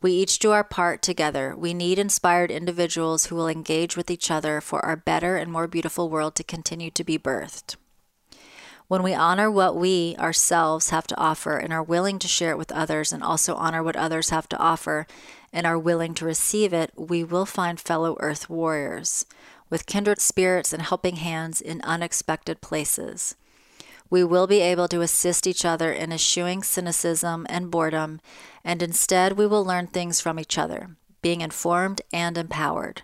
We 0.00 0.12
each 0.12 0.38
do 0.38 0.52
our 0.52 0.62
part 0.62 1.02
together. 1.02 1.56
We 1.56 1.74
need 1.74 1.98
inspired 1.98 2.52
individuals 2.52 3.26
who 3.26 3.34
will 3.34 3.48
engage 3.48 3.96
with 3.96 4.10
each 4.10 4.30
other 4.30 4.60
for 4.60 4.84
our 4.84 4.96
better 4.96 5.36
and 5.36 5.50
more 5.50 5.66
beautiful 5.66 6.08
world 6.08 6.36
to 6.36 6.44
continue 6.44 6.92
to 6.92 7.02
be 7.02 7.18
birthed. 7.18 7.74
When 8.92 9.02
we 9.02 9.14
honor 9.14 9.50
what 9.50 9.74
we 9.74 10.16
ourselves 10.18 10.90
have 10.90 11.06
to 11.06 11.18
offer 11.18 11.56
and 11.56 11.72
are 11.72 11.82
willing 11.82 12.18
to 12.18 12.28
share 12.28 12.50
it 12.50 12.58
with 12.58 12.70
others, 12.70 13.10
and 13.10 13.22
also 13.22 13.54
honor 13.54 13.82
what 13.82 13.96
others 13.96 14.28
have 14.28 14.50
to 14.50 14.58
offer 14.58 15.06
and 15.50 15.66
are 15.66 15.78
willing 15.78 16.12
to 16.12 16.26
receive 16.26 16.74
it, 16.74 16.92
we 16.94 17.24
will 17.24 17.46
find 17.46 17.80
fellow 17.80 18.18
earth 18.20 18.50
warriors 18.50 19.24
with 19.70 19.86
kindred 19.86 20.20
spirits 20.20 20.74
and 20.74 20.82
helping 20.82 21.16
hands 21.16 21.62
in 21.62 21.80
unexpected 21.80 22.60
places. 22.60 23.34
We 24.10 24.24
will 24.24 24.46
be 24.46 24.60
able 24.60 24.88
to 24.88 25.00
assist 25.00 25.46
each 25.46 25.64
other 25.64 25.90
in 25.90 26.12
eschewing 26.12 26.62
cynicism 26.62 27.46
and 27.48 27.70
boredom, 27.70 28.20
and 28.62 28.82
instead 28.82 29.38
we 29.38 29.46
will 29.46 29.64
learn 29.64 29.86
things 29.86 30.20
from 30.20 30.38
each 30.38 30.58
other, 30.58 30.90
being 31.22 31.40
informed 31.40 32.02
and 32.12 32.36
empowered. 32.36 33.00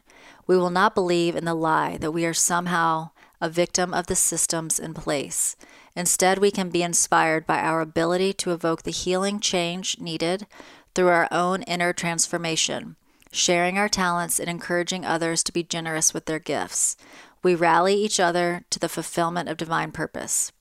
We 0.46 0.59
will 0.59 0.68
not 0.68 0.94
believe 0.94 1.35
in 1.35 1.46
the 1.46 1.55
lie 1.55 1.96
that 1.96 2.12
we 2.12 2.27
are 2.27 2.35
somehow 2.35 3.12
a 3.40 3.48
victim 3.48 3.94
of 3.94 4.09
the 4.09 4.16
systems 4.16 4.79
in 4.79 4.92
place. 4.94 5.57
Instead, 5.99 6.39
we 6.39 6.53
can 6.53 6.71
be 6.71 6.85
inspired 6.85 7.45
by 7.45 7.59
our 7.59 7.81
ability 7.81 8.33
to 8.33 8.53
evoke 8.53 8.85
the 8.85 8.93
healing 8.93 9.41
change 9.41 9.99
needed 9.99 10.47
through 10.95 11.09
our 11.09 11.27
own 11.33 11.63
inner 11.63 11.93
transformation, 11.93 12.95
sharing 13.33 13.77
our 13.77 13.89
talents 13.89 14.39
and 14.39 14.49
encouraging 14.49 15.05
others 15.05 15.43
to 15.43 15.53
be 15.53 15.65
generous 15.65 16.15
with 16.15 16.27
their 16.27 16.39
gifts. 16.39 16.97
We 17.43 17.57
rally 17.57 17.95
each 17.95 18.21
other 18.21 18.65
to 18.71 18.79
the 18.79 18.89
fulfillment 18.89 19.49
of 19.49 19.57
divine 19.57 19.91
purpose. 19.91 20.53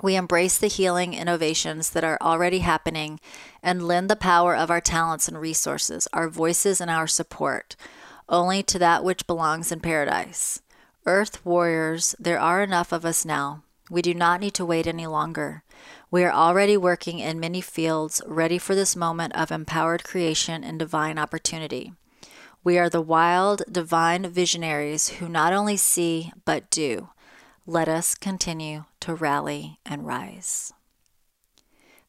We 0.00 0.14
embrace 0.14 0.56
the 0.56 0.68
healing 0.68 1.14
innovations 1.14 1.90
that 1.90 2.04
are 2.04 2.18
already 2.22 2.60
happening 2.60 3.18
and 3.60 3.88
lend 3.88 4.08
the 4.08 4.14
power 4.14 4.54
of 4.54 4.70
our 4.70 4.80
talents 4.80 5.26
and 5.26 5.40
resources, 5.40 6.06
our 6.12 6.28
voices 6.28 6.80
and 6.80 6.92
our 6.92 7.08
support, 7.08 7.74
only 8.28 8.62
to 8.62 8.78
that 8.78 9.02
which 9.02 9.26
belongs 9.26 9.72
in 9.72 9.80
paradise. 9.80 10.62
Earth 11.06 11.44
warriors, 11.44 12.14
there 12.20 12.38
are 12.38 12.62
enough 12.62 12.92
of 12.92 13.04
us 13.04 13.24
now. 13.24 13.63
We 13.90 14.00
do 14.00 14.14
not 14.14 14.40
need 14.40 14.54
to 14.54 14.64
wait 14.64 14.86
any 14.86 15.06
longer. 15.06 15.62
We 16.10 16.24
are 16.24 16.32
already 16.32 16.76
working 16.76 17.18
in 17.18 17.38
many 17.38 17.60
fields, 17.60 18.22
ready 18.26 18.58
for 18.58 18.74
this 18.74 18.96
moment 18.96 19.34
of 19.36 19.50
empowered 19.50 20.04
creation 20.04 20.64
and 20.64 20.78
divine 20.78 21.18
opportunity. 21.18 21.92
We 22.62 22.78
are 22.78 22.88
the 22.88 23.02
wild, 23.02 23.62
divine 23.70 24.26
visionaries 24.28 25.08
who 25.10 25.28
not 25.28 25.52
only 25.52 25.76
see, 25.76 26.32
but 26.46 26.70
do. 26.70 27.10
Let 27.66 27.88
us 27.88 28.14
continue 28.14 28.84
to 29.00 29.14
rally 29.14 29.80
and 29.84 30.06
rise. 30.06 30.72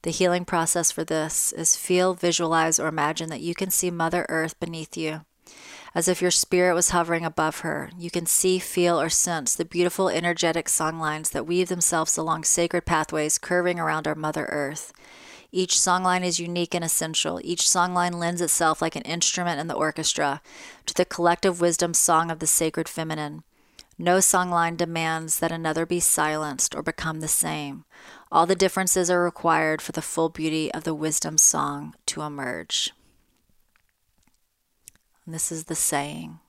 The 0.03 0.11
healing 0.11 0.45
process 0.45 0.91
for 0.91 1.03
this 1.03 1.51
is 1.51 1.75
feel, 1.75 2.13
visualize, 2.13 2.79
or 2.79 2.87
imagine 2.87 3.29
that 3.29 3.41
you 3.41 3.53
can 3.53 3.69
see 3.69 3.91
Mother 3.91 4.25
Earth 4.29 4.57
beneath 4.59 4.95
you 4.95 5.25
as 5.95 6.09
if 6.09 6.21
your 6.21 6.29
spirit 6.29 6.75
was 6.75 6.89
hovering 6.89 7.23
above 7.25 7.61
her. 7.61 7.89
You 7.97 8.11
can 8.11 8.25
see, 8.25 8.59
feel, 8.59 8.99
or 8.99 9.09
sense 9.09 9.55
the 9.55 9.63
beautiful, 9.63 10.09
energetic 10.09 10.67
songlines 10.67 11.31
that 11.31 11.47
weave 11.47 11.69
themselves 11.69 12.17
along 12.17 12.43
sacred 12.43 12.85
pathways 12.85 13.37
curving 13.37 13.79
around 13.79 14.05
our 14.05 14.13
Mother 14.13 14.45
Earth. 14.51 14.91
Each 15.53 15.75
songline 15.75 16.25
is 16.25 16.37
unique 16.37 16.75
and 16.75 16.83
essential. 16.83 17.39
Each 17.41 17.61
songline 17.61 18.15
lends 18.15 18.41
itself 18.41 18.81
like 18.81 18.97
an 18.97 19.03
instrument 19.03 19.57
in 19.61 19.67
the 19.67 19.73
orchestra 19.73 20.41
to 20.85 20.93
the 20.93 21.05
collective 21.05 21.61
wisdom 21.61 21.93
song 21.93 22.29
of 22.29 22.39
the 22.39 22.47
sacred 22.47 22.89
feminine. 22.89 23.43
No 23.97 24.17
songline 24.17 24.75
demands 24.75 25.39
that 25.39 25.53
another 25.53 25.85
be 25.85 26.01
silenced 26.01 26.75
or 26.75 26.83
become 26.83 27.21
the 27.21 27.29
same. 27.29 27.85
All 28.29 28.45
the 28.45 28.53
differences 28.53 29.09
are 29.09 29.23
required 29.23 29.81
for 29.81 29.93
the 29.93 30.01
full 30.01 30.27
beauty 30.27 30.69
of 30.73 30.83
the 30.83 30.93
wisdom 30.93 31.37
song 31.37 31.95
to 32.07 32.21
emerge. 32.21 32.91
And 35.25 35.33
this 35.33 35.51
is 35.51 35.65
the 35.65 35.75
saying 35.75 36.39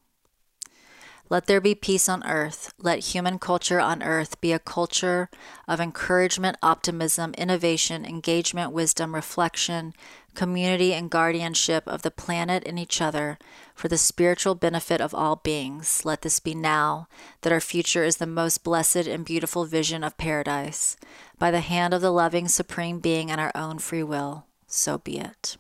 Let 1.31 1.47
there 1.47 1.61
be 1.61 1.75
peace 1.75 2.09
on 2.09 2.25
earth. 2.25 2.73
Let 2.79 2.99
human 3.15 3.39
culture 3.39 3.81
on 3.81 4.03
earth 4.03 4.41
be 4.41 4.53
a 4.53 4.59
culture 4.59 5.31
of 5.67 5.81
encouragement, 5.81 6.59
optimism, 6.62 7.33
innovation, 7.35 8.05
engagement, 8.05 8.73
wisdom, 8.73 9.15
reflection, 9.15 9.95
community, 10.35 10.93
and 10.93 11.11
guardianship 11.11 11.85
of 11.87 12.03
the 12.03 12.11
planet 12.11 12.62
and 12.67 12.79
each 12.79 13.01
other 13.01 13.39
for 13.75 13.89
the 13.89 13.99
spiritual 13.99 14.55
benefit 14.55 15.01
of 15.01 15.15
all 15.15 15.37
beings. 15.37 16.05
Let 16.05 16.23
this 16.23 16.39
be 16.39 16.55
now 16.55 17.09
that 17.41 17.53
our 17.53 17.61
future 17.61 18.05
is 18.05 18.19
the 18.19 18.27
most 18.27 18.62
blessed 18.62 19.09
and 19.09 19.25
beautiful 19.25 19.65
vision 19.65 20.05
of 20.05 20.19
paradise. 20.19 20.97
By 21.39 21.51
the 21.51 21.61
hand 21.61 21.95
of 21.95 22.03
the 22.03 22.12
loving 22.12 22.47
Supreme 22.47 23.01
Being 23.01 23.31
and 23.31 23.41
our 23.41 23.53
own 23.55 23.79
free 23.79 24.03
will, 24.03 24.45
so 24.67 24.99
be 24.99 25.19
it. 25.19 25.57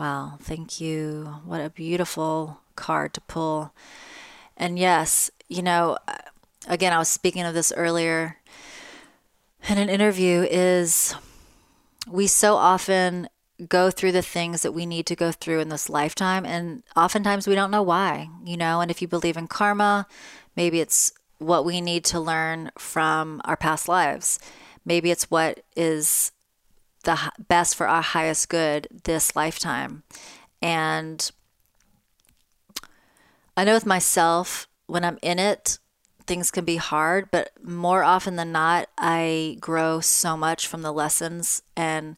Wow, 0.00 0.38
thank 0.40 0.80
you. 0.80 1.40
What 1.44 1.60
a 1.60 1.68
beautiful 1.68 2.62
card 2.74 3.12
to 3.12 3.20
pull. 3.20 3.74
And 4.56 4.78
yes, 4.78 5.30
you 5.46 5.60
know, 5.60 5.98
uh, 6.08 6.16
again, 6.66 6.94
I 6.94 6.98
was 6.98 7.10
speaking 7.10 7.42
of 7.42 7.52
this 7.52 7.70
earlier 7.76 8.38
in 9.68 9.76
an 9.76 9.90
interview 9.90 10.46
is 10.50 11.14
we 12.08 12.26
so 12.28 12.54
often 12.54 13.28
go 13.68 13.90
through 13.90 14.12
the 14.12 14.22
things 14.22 14.62
that 14.62 14.72
we 14.72 14.86
need 14.86 15.04
to 15.04 15.14
go 15.14 15.32
through 15.32 15.60
in 15.60 15.68
this 15.68 15.90
lifetime 15.90 16.46
and 16.46 16.82
oftentimes 16.96 17.46
we 17.46 17.54
don't 17.54 17.70
know 17.70 17.82
why, 17.82 18.30
you 18.42 18.56
know, 18.56 18.80
and 18.80 18.90
if 18.90 19.02
you 19.02 19.06
believe 19.06 19.36
in 19.36 19.48
karma, 19.48 20.06
maybe 20.56 20.80
it's 20.80 21.12
what 21.36 21.66
we 21.66 21.82
need 21.82 22.06
to 22.06 22.18
learn 22.18 22.70
from 22.78 23.42
our 23.44 23.54
past 23.54 23.86
lives. 23.86 24.38
Maybe 24.82 25.10
it's 25.10 25.30
what 25.30 25.62
is 25.76 26.32
the 27.04 27.32
best 27.48 27.74
for 27.74 27.88
our 27.88 28.02
highest 28.02 28.48
good 28.48 28.88
this 29.04 29.34
lifetime. 29.34 30.02
And 30.62 31.30
I 33.56 33.64
know 33.64 33.74
with 33.74 33.86
myself, 33.86 34.68
when 34.86 35.04
I'm 35.04 35.18
in 35.22 35.38
it, 35.38 35.78
things 36.26 36.50
can 36.50 36.64
be 36.64 36.76
hard, 36.76 37.30
but 37.30 37.50
more 37.62 38.04
often 38.04 38.36
than 38.36 38.52
not, 38.52 38.88
I 38.96 39.56
grow 39.60 40.00
so 40.00 40.36
much 40.36 40.66
from 40.66 40.82
the 40.82 40.92
lessons. 40.92 41.62
And 41.76 42.16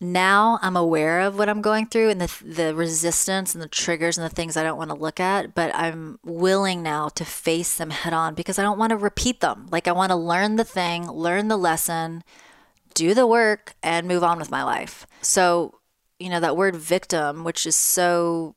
now 0.00 0.58
I'm 0.62 0.76
aware 0.76 1.20
of 1.20 1.38
what 1.38 1.48
I'm 1.48 1.62
going 1.62 1.86
through 1.86 2.10
and 2.10 2.20
the, 2.20 2.44
the 2.44 2.74
resistance 2.74 3.54
and 3.54 3.62
the 3.62 3.68
triggers 3.68 4.18
and 4.18 4.24
the 4.24 4.34
things 4.34 4.56
I 4.56 4.62
don't 4.62 4.78
want 4.78 4.90
to 4.90 4.96
look 4.96 5.20
at, 5.20 5.54
but 5.54 5.74
I'm 5.74 6.18
willing 6.24 6.82
now 6.82 7.08
to 7.10 7.24
face 7.24 7.76
them 7.76 7.90
head 7.90 8.12
on 8.12 8.34
because 8.34 8.58
I 8.58 8.62
don't 8.62 8.78
want 8.78 8.90
to 8.90 8.96
repeat 8.96 9.40
them. 9.40 9.68
Like, 9.70 9.88
I 9.88 9.92
want 9.92 10.10
to 10.10 10.16
learn 10.16 10.56
the 10.56 10.64
thing, 10.64 11.08
learn 11.08 11.48
the 11.48 11.56
lesson, 11.56 12.24
do 12.94 13.14
the 13.14 13.26
work 13.26 13.74
and 13.82 14.08
move 14.08 14.24
on 14.24 14.38
with 14.38 14.50
my 14.50 14.62
life. 14.62 15.06
So, 15.20 15.78
you 16.18 16.28
know, 16.30 16.40
that 16.40 16.56
word 16.56 16.76
victim, 16.76 17.44
which 17.44 17.66
is 17.66 17.76
so 17.76 18.54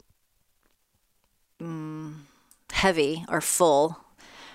um, 1.59 2.27
heavy 2.71 3.25
or 3.29 3.41
full, 3.41 3.97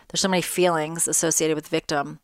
there's 0.08 0.20
so 0.20 0.28
many 0.28 0.42
feelings 0.42 1.06
associated 1.06 1.54
with 1.54 1.68
victim, 1.68 2.18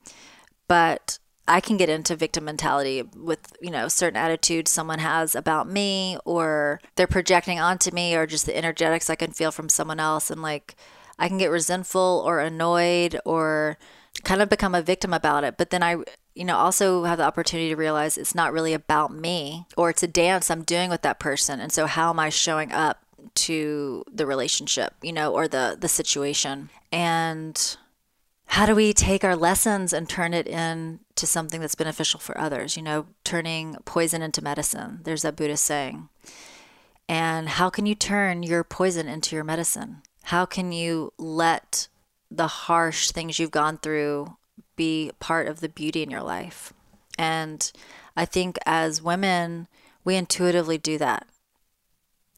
but 0.68 1.18
I 1.48 1.60
can 1.60 1.76
get 1.76 1.88
into 1.88 2.16
victim 2.16 2.44
mentality 2.44 3.02
with, 3.14 3.52
you 3.60 3.70
know, 3.70 3.86
certain 3.86 4.16
attitudes 4.16 4.70
someone 4.70 4.98
has 4.98 5.36
about 5.36 5.68
me 5.68 6.18
or 6.24 6.80
they're 6.96 7.06
projecting 7.06 7.60
onto 7.60 7.92
me 7.92 8.16
or 8.16 8.26
just 8.26 8.46
the 8.46 8.56
energetics 8.56 9.08
I 9.08 9.14
can 9.14 9.30
feel 9.30 9.52
from 9.52 9.68
someone 9.68 10.00
else. 10.00 10.30
And 10.30 10.42
like, 10.42 10.74
I 11.18 11.28
can 11.28 11.38
get 11.38 11.50
resentful 11.50 12.22
or 12.26 12.40
annoyed 12.40 13.20
or 13.24 13.78
kind 14.24 14.42
of 14.42 14.48
become 14.48 14.74
a 14.74 14.82
victim 14.82 15.14
about 15.14 15.44
it. 15.44 15.56
But 15.56 15.70
then 15.70 15.84
I, 15.84 15.98
you 16.36 16.44
know, 16.44 16.56
also 16.56 17.04
have 17.04 17.16
the 17.16 17.24
opportunity 17.24 17.70
to 17.70 17.76
realize 17.76 18.18
it's 18.18 18.34
not 18.34 18.52
really 18.52 18.74
about 18.74 19.12
me 19.12 19.64
or 19.76 19.88
it's 19.88 20.02
a 20.02 20.08
dance 20.08 20.50
I'm 20.50 20.62
doing 20.62 20.90
with 20.90 21.00
that 21.02 21.18
person. 21.18 21.60
And 21.60 21.72
so 21.72 21.86
how 21.86 22.10
am 22.10 22.20
I 22.20 22.28
showing 22.28 22.72
up 22.72 23.02
to 23.34 24.04
the 24.12 24.26
relationship, 24.26 24.94
you 25.02 25.12
know, 25.12 25.32
or 25.32 25.48
the 25.48 25.76
the 25.80 25.88
situation? 25.88 26.68
And 26.92 27.76
how 28.48 28.66
do 28.66 28.74
we 28.74 28.92
take 28.92 29.24
our 29.24 29.34
lessons 29.34 29.94
and 29.94 30.08
turn 30.08 30.34
it 30.34 30.46
into 30.46 31.26
something 31.26 31.60
that's 31.60 31.74
beneficial 31.74 32.20
for 32.20 32.38
others, 32.38 32.76
you 32.76 32.82
know, 32.82 33.06
turning 33.24 33.76
poison 33.86 34.20
into 34.20 34.44
medicine. 34.44 35.00
There's 35.04 35.22
that 35.22 35.36
Buddhist 35.36 35.64
saying. 35.64 36.10
And 37.08 37.48
how 37.48 37.70
can 37.70 37.86
you 37.86 37.94
turn 37.94 38.42
your 38.42 38.62
poison 38.62 39.08
into 39.08 39.34
your 39.34 39.44
medicine? 39.44 40.02
How 40.24 40.44
can 40.44 40.70
you 40.70 41.12
let 41.18 41.88
the 42.30 42.46
harsh 42.46 43.10
things 43.10 43.38
you've 43.38 43.50
gone 43.50 43.78
through 43.78 44.35
be 44.76 45.10
part 45.18 45.48
of 45.48 45.60
the 45.60 45.68
beauty 45.68 46.02
in 46.02 46.10
your 46.10 46.22
life. 46.22 46.72
And 47.18 47.70
I 48.16 48.24
think 48.24 48.58
as 48.66 49.02
women, 49.02 49.68
we 50.04 50.16
intuitively 50.16 50.78
do 50.78 50.98
that. 50.98 51.26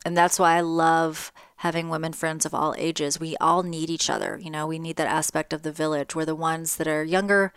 And 0.05 0.16
that's 0.16 0.38
why 0.38 0.57
I 0.57 0.61
love 0.61 1.33
having 1.57 1.88
women 1.88 2.12
friends 2.12 2.46
of 2.46 2.55
all 2.55 2.74
ages. 2.79 3.18
We 3.18 3.37
all 3.38 3.62
need 3.62 3.90
each 3.90 4.09
other. 4.09 4.38
You 4.40 4.51
know, 4.51 4.66
we 4.66 4.79
need 4.79 4.96
that 4.96 5.09
aspect 5.09 5.53
of 5.53 5.62
the 5.62 5.72
village. 5.72 6.14
We're 6.14 6.24
the 6.24 6.35
ones 6.35 6.77
that 6.77 6.87
are 6.87 7.03
younger 7.03 7.53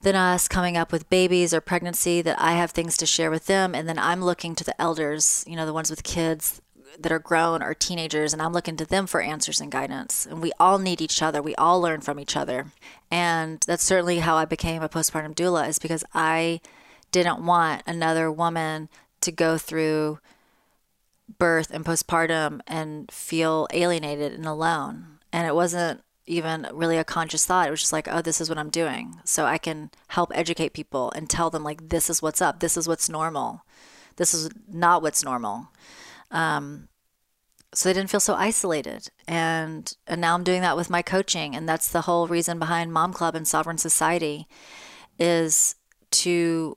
than 0.00 0.16
us 0.16 0.48
coming 0.48 0.76
up 0.76 0.90
with 0.90 1.10
babies 1.10 1.52
or 1.52 1.60
pregnancy 1.60 2.22
that 2.22 2.40
I 2.40 2.52
have 2.52 2.70
things 2.70 2.96
to 2.98 3.06
share 3.06 3.30
with 3.30 3.46
them. 3.46 3.74
And 3.74 3.88
then 3.88 3.98
I'm 3.98 4.22
looking 4.22 4.54
to 4.54 4.64
the 4.64 4.80
elders, 4.80 5.44
you 5.46 5.56
know, 5.56 5.66
the 5.66 5.72
ones 5.72 5.90
with 5.90 6.02
kids 6.02 6.60
that 6.98 7.12
are 7.12 7.18
grown 7.18 7.62
or 7.62 7.74
teenagers, 7.74 8.32
and 8.32 8.40
I'm 8.40 8.52
looking 8.52 8.76
to 8.76 8.84
them 8.84 9.06
for 9.06 9.20
answers 9.20 9.60
and 9.60 9.70
guidance. 9.70 10.26
And 10.26 10.40
we 10.40 10.52
all 10.58 10.78
need 10.78 11.00
each 11.00 11.22
other. 11.22 11.42
We 11.42 11.54
all 11.56 11.80
learn 11.80 12.00
from 12.00 12.20
each 12.20 12.36
other. 12.36 12.66
And 13.10 13.62
that's 13.66 13.84
certainly 13.84 14.20
how 14.20 14.36
I 14.36 14.44
became 14.44 14.82
a 14.82 14.88
postpartum 14.88 15.34
doula, 15.34 15.68
is 15.68 15.78
because 15.78 16.04
I 16.14 16.60
didn't 17.10 17.44
want 17.44 17.82
another 17.86 18.30
woman 18.30 18.88
to 19.20 19.32
go 19.32 19.58
through 19.58 20.18
birth 21.38 21.70
and 21.70 21.84
postpartum 21.84 22.60
and 22.66 23.10
feel 23.10 23.66
alienated 23.72 24.32
and 24.32 24.46
alone. 24.46 25.18
And 25.32 25.46
it 25.46 25.54
wasn't 25.54 26.02
even 26.26 26.66
really 26.72 26.96
a 26.96 27.04
conscious 27.04 27.44
thought. 27.44 27.68
It 27.68 27.70
was 27.70 27.80
just 27.80 27.92
like, 27.92 28.08
oh, 28.10 28.22
this 28.22 28.40
is 28.40 28.48
what 28.48 28.58
I'm 28.58 28.70
doing. 28.70 29.20
So 29.24 29.44
I 29.44 29.58
can 29.58 29.90
help 30.08 30.32
educate 30.34 30.72
people 30.72 31.12
and 31.12 31.28
tell 31.28 31.50
them, 31.50 31.62
like, 31.64 31.88
this 31.88 32.08
is 32.08 32.22
what's 32.22 32.40
up. 32.40 32.60
This 32.60 32.76
is 32.76 32.88
what's 32.88 33.08
normal. 33.08 33.62
This 34.16 34.32
is 34.32 34.48
not 34.68 35.02
what's 35.02 35.24
normal. 35.24 35.68
Um, 36.34 36.88
so 37.72 37.88
they 37.88 37.92
didn't 37.94 38.10
feel 38.10 38.20
so 38.20 38.34
isolated. 38.34 39.08
And, 39.26 39.96
and 40.06 40.20
now 40.20 40.34
I'm 40.34 40.44
doing 40.44 40.60
that 40.60 40.76
with 40.76 40.90
my 40.90 41.02
coaching. 41.02 41.56
And 41.56 41.68
that's 41.68 41.88
the 41.90 42.02
whole 42.02 42.28
reason 42.28 42.58
behind 42.58 42.92
Mom 42.92 43.12
Club 43.12 43.34
and 43.34 43.48
Sovereign 43.48 43.78
Society 43.78 44.46
is 45.18 45.76
to 46.10 46.76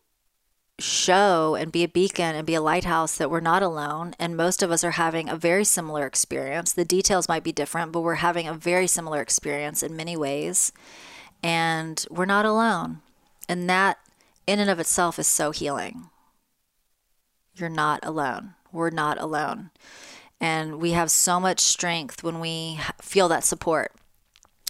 show 0.80 1.56
and 1.56 1.72
be 1.72 1.84
a 1.84 1.88
beacon 1.88 2.36
and 2.36 2.46
be 2.46 2.54
a 2.54 2.62
lighthouse 2.62 3.18
that 3.18 3.32
we're 3.32 3.40
not 3.40 3.64
alone. 3.64 4.14
And 4.20 4.38
most 4.38 4.64
of 4.64 4.72
us 4.72 4.84
are 4.84 4.92
having 4.92 5.28
a 5.28 5.36
very 5.36 5.64
similar 5.64 6.06
experience. 6.06 6.74
The 6.74 6.86
details 6.86 7.28
might 7.28 7.44
be 7.44 7.52
different, 7.52 7.92
but 7.92 8.02
we're 8.02 8.16
having 8.16 8.48
a 8.48 8.54
very 8.54 8.88
similar 8.88 9.22
experience 9.22 9.84
in 9.84 9.96
many 9.96 10.16
ways. 10.16 10.72
And 11.44 12.04
we're 12.10 12.26
not 12.26 12.46
alone. 12.46 13.02
And 13.50 13.70
that, 13.70 13.98
in 14.46 14.60
and 14.60 14.70
of 14.70 14.80
itself, 14.80 15.20
is 15.20 15.28
so 15.28 15.52
healing. 15.52 16.10
You're 17.56 17.70
not 17.70 18.00
alone. 18.04 18.54
We're 18.78 18.92
not 18.92 19.20
alone. 19.20 19.72
And 20.40 20.80
we 20.80 20.92
have 20.92 21.12
so 21.12 21.40
much 21.40 21.60
strength 21.60 22.24
when 22.24 22.40
we 22.40 22.80
feel 23.02 23.28
that 23.28 23.44
support. 23.44 23.92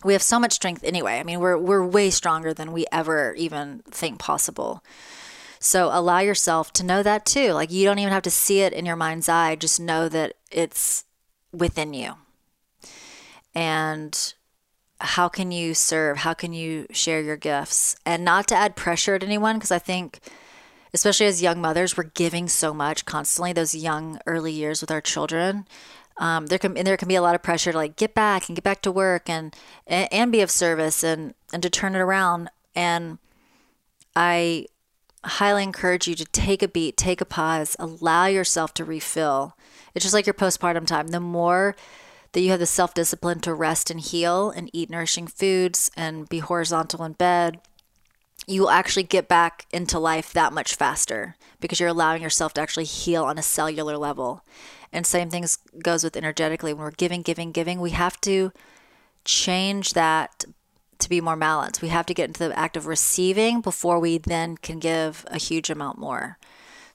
We 0.04 0.14
have 0.14 0.24
so 0.24 0.40
much 0.40 0.54
strength 0.54 0.84
anyway. 0.84 1.20
I 1.20 1.24
mean, 1.24 1.40
we're, 1.40 1.58
we're 1.58 1.86
way 1.86 2.10
stronger 2.10 2.54
than 2.54 2.72
we 2.72 2.86
ever 2.92 3.36
even 3.36 3.84
think 3.92 4.18
possible. 4.18 4.84
So 5.60 5.90
allow 5.92 6.20
yourself 6.20 6.72
to 6.74 6.86
know 6.86 7.04
that 7.04 7.26
too. 7.26 7.52
Like 7.52 7.72
you 7.72 7.84
don't 7.84 8.00
even 8.00 8.14
have 8.14 8.24
to 8.24 8.32
see 8.32 8.62
it 8.62 8.74
in 8.74 8.86
your 8.86 8.96
mind's 8.96 9.28
eye, 9.28 9.56
just 9.56 9.80
know 9.80 10.08
that 10.08 10.34
it's 10.52 11.04
within 11.52 11.94
you. 11.94 12.14
And 13.54 14.34
how 15.00 15.28
can 15.28 15.52
you 15.52 15.74
serve? 15.74 16.18
How 16.18 16.34
can 16.34 16.54
you 16.54 16.88
share 16.92 17.22
your 17.22 17.38
gifts? 17.38 17.96
And 18.06 18.24
not 18.24 18.48
to 18.48 18.56
add 18.56 18.76
pressure 18.76 19.20
to 19.20 19.26
anyone, 19.26 19.58
because 19.58 19.72
I 19.72 19.80
think, 19.80 20.20
especially 20.94 21.26
as 21.26 21.42
young 21.42 21.62
mothers, 21.62 21.98
we're 21.98 22.04
giving 22.04 22.48
so 22.48 22.74
much 22.74 23.06
constantly, 23.06 23.54
those 23.54 23.76
young 23.76 24.20
early 24.26 24.52
years 24.52 24.82
with 24.82 24.92
our 24.92 25.02
children. 25.02 25.68
Um, 26.18 26.48
there 26.48 26.58
can 26.58 26.76
and 26.76 26.88
there 26.88 26.98
can 26.98 27.08
be 27.08 27.16
a 27.16 27.22
lot 27.22 27.36
of 27.36 27.44
pressure 27.44 27.72
to 27.72 27.78
like 27.78 27.96
get 27.96 28.16
back 28.16 28.50
and 28.50 28.56
get 28.56 28.64
back 28.64 28.82
to 28.82 28.92
work 28.92 29.30
and 29.30 29.56
and, 29.86 30.12
and 30.12 30.32
be 30.32 30.42
of 30.42 30.50
service 30.50 31.04
and 31.04 31.36
and 31.54 31.62
to 31.62 31.70
turn 31.70 31.96
it 31.96 32.00
around. 32.00 32.50
And 32.76 33.20
I 34.16 34.66
highly 35.24 35.64
encourage 35.64 36.08
you 36.08 36.16
to 36.16 36.26
take 36.26 36.64
a 36.64 36.68
beat, 36.68 36.98
take 36.98 37.22
a 37.22 37.26
pause, 37.26 37.76
allow 37.78 38.26
yourself 38.26 38.74
to 38.76 38.86
refill. 38.86 39.56
It's 39.94 40.04
just 40.04 40.14
like 40.14 40.26
your 40.26 40.34
postpartum 40.34 40.88
time. 40.88 41.10
The 41.10 41.20
more 41.20 41.76
that 42.32 42.42
you 42.42 42.50
have 42.52 42.60
the 42.60 42.66
self 42.66 42.94
discipline 42.94 43.40
to 43.42 43.54
rest 43.54 43.92
and 43.92 44.00
heal 44.00 44.50
and 44.50 44.70
eat 44.74 44.90
nourishing 44.90 45.28
foods 45.28 45.92
and 45.96 46.28
be 46.30 46.40
horizontal 46.40 47.04
in 47.04 47.14
bed, 47.14 47.60
you 48.48 48.62
will 48.62 48.70
actually 48.70 49.04
get 49.04 49.28
back 49.28 49.66
into 49.72 50.00
life 50.00 50.32
that 50.34 50.54
much 50.54 50.76
faster 50.76 51.36
because 51.60 51.80
you're 51.80 51.90
allowing 51.90 52.22
yourself 52.22 52.54
to 52.54 52.62
actually 52.62 52.86
heal 52.86 53.26
on 53.26 53.38
a 53.38 53.44
cellular 53.44 53.98
level. 53.98 54.44
And 54.94 55.06
same 55.06 55.30
things 55.30 55.58
goes 55.84 56.04
with 56.04 56.16
energetically. 56.16 56.74
When 56.74 56.84
we're 56.84 56.92
giving, 56.92 57.22
giving, 57.22 57.52
giving, 57.52 57.82
we 57.82 57.92
have 57.92 58.20
to 58.22 58.54
change 59.26 59.94
that 59.94 60.46
to 61.00 61.10
be 61.10 61.20
more 61.20 61.36
balanced. 61.36 61.82
We 61.82 61.90
have 61.90 62.06
to 62.08 62.14
get 62.14 62.30
into 62.30 62.48
the 62.48 62.58
act 62.58 62.78
of 62.78 62.88
receiving 62.88 63.60
before 63.60 64.00
we 64.00 64.18
then 64.18 64.58
can 64.58 64.80
give 64.80 65.26
a 65.28 65.38
huge 65.38 65.70
amount 65.70 65.98
more. 65.98 66.38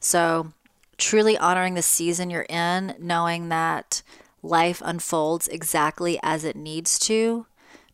So, 0.00 0.52
truly 0.96 1.36
honoring 1.36 1.74
the 1.74 1.82
season 1.82 2.30
you're 2.30 2.46
in, 2.48 2.94
knowing 2.98 3.48
that 3.50 4.02
life 4.42 4.82
unfolds 4.84 5.48
exactly 5.48 6.18
as 6.22 6.44
it 6.44 6.56
needs 6.56 6.98
to, 7.00 7.46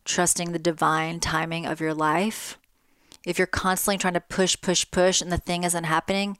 trusting 0.05 0.51
the 0.51 0.59
divine 0.59 1.19
timing 1.19 1.65
of 1.65 1.81
your 1.81 1.93
life. 1.93 2.57
If 3.29 3.37
you're 3.37 3.45
constantly 3.45 3.99
trying 3.99 4.15
to 4.15 4.21
push, 4.21 4.57
push, 4.59 4.87
push, 4.89 5.21
and 5.21 5.31
the 5.31 5.37
thing 5.37 5.63
isn't 5.63 5.83
happening, 5.83 6.39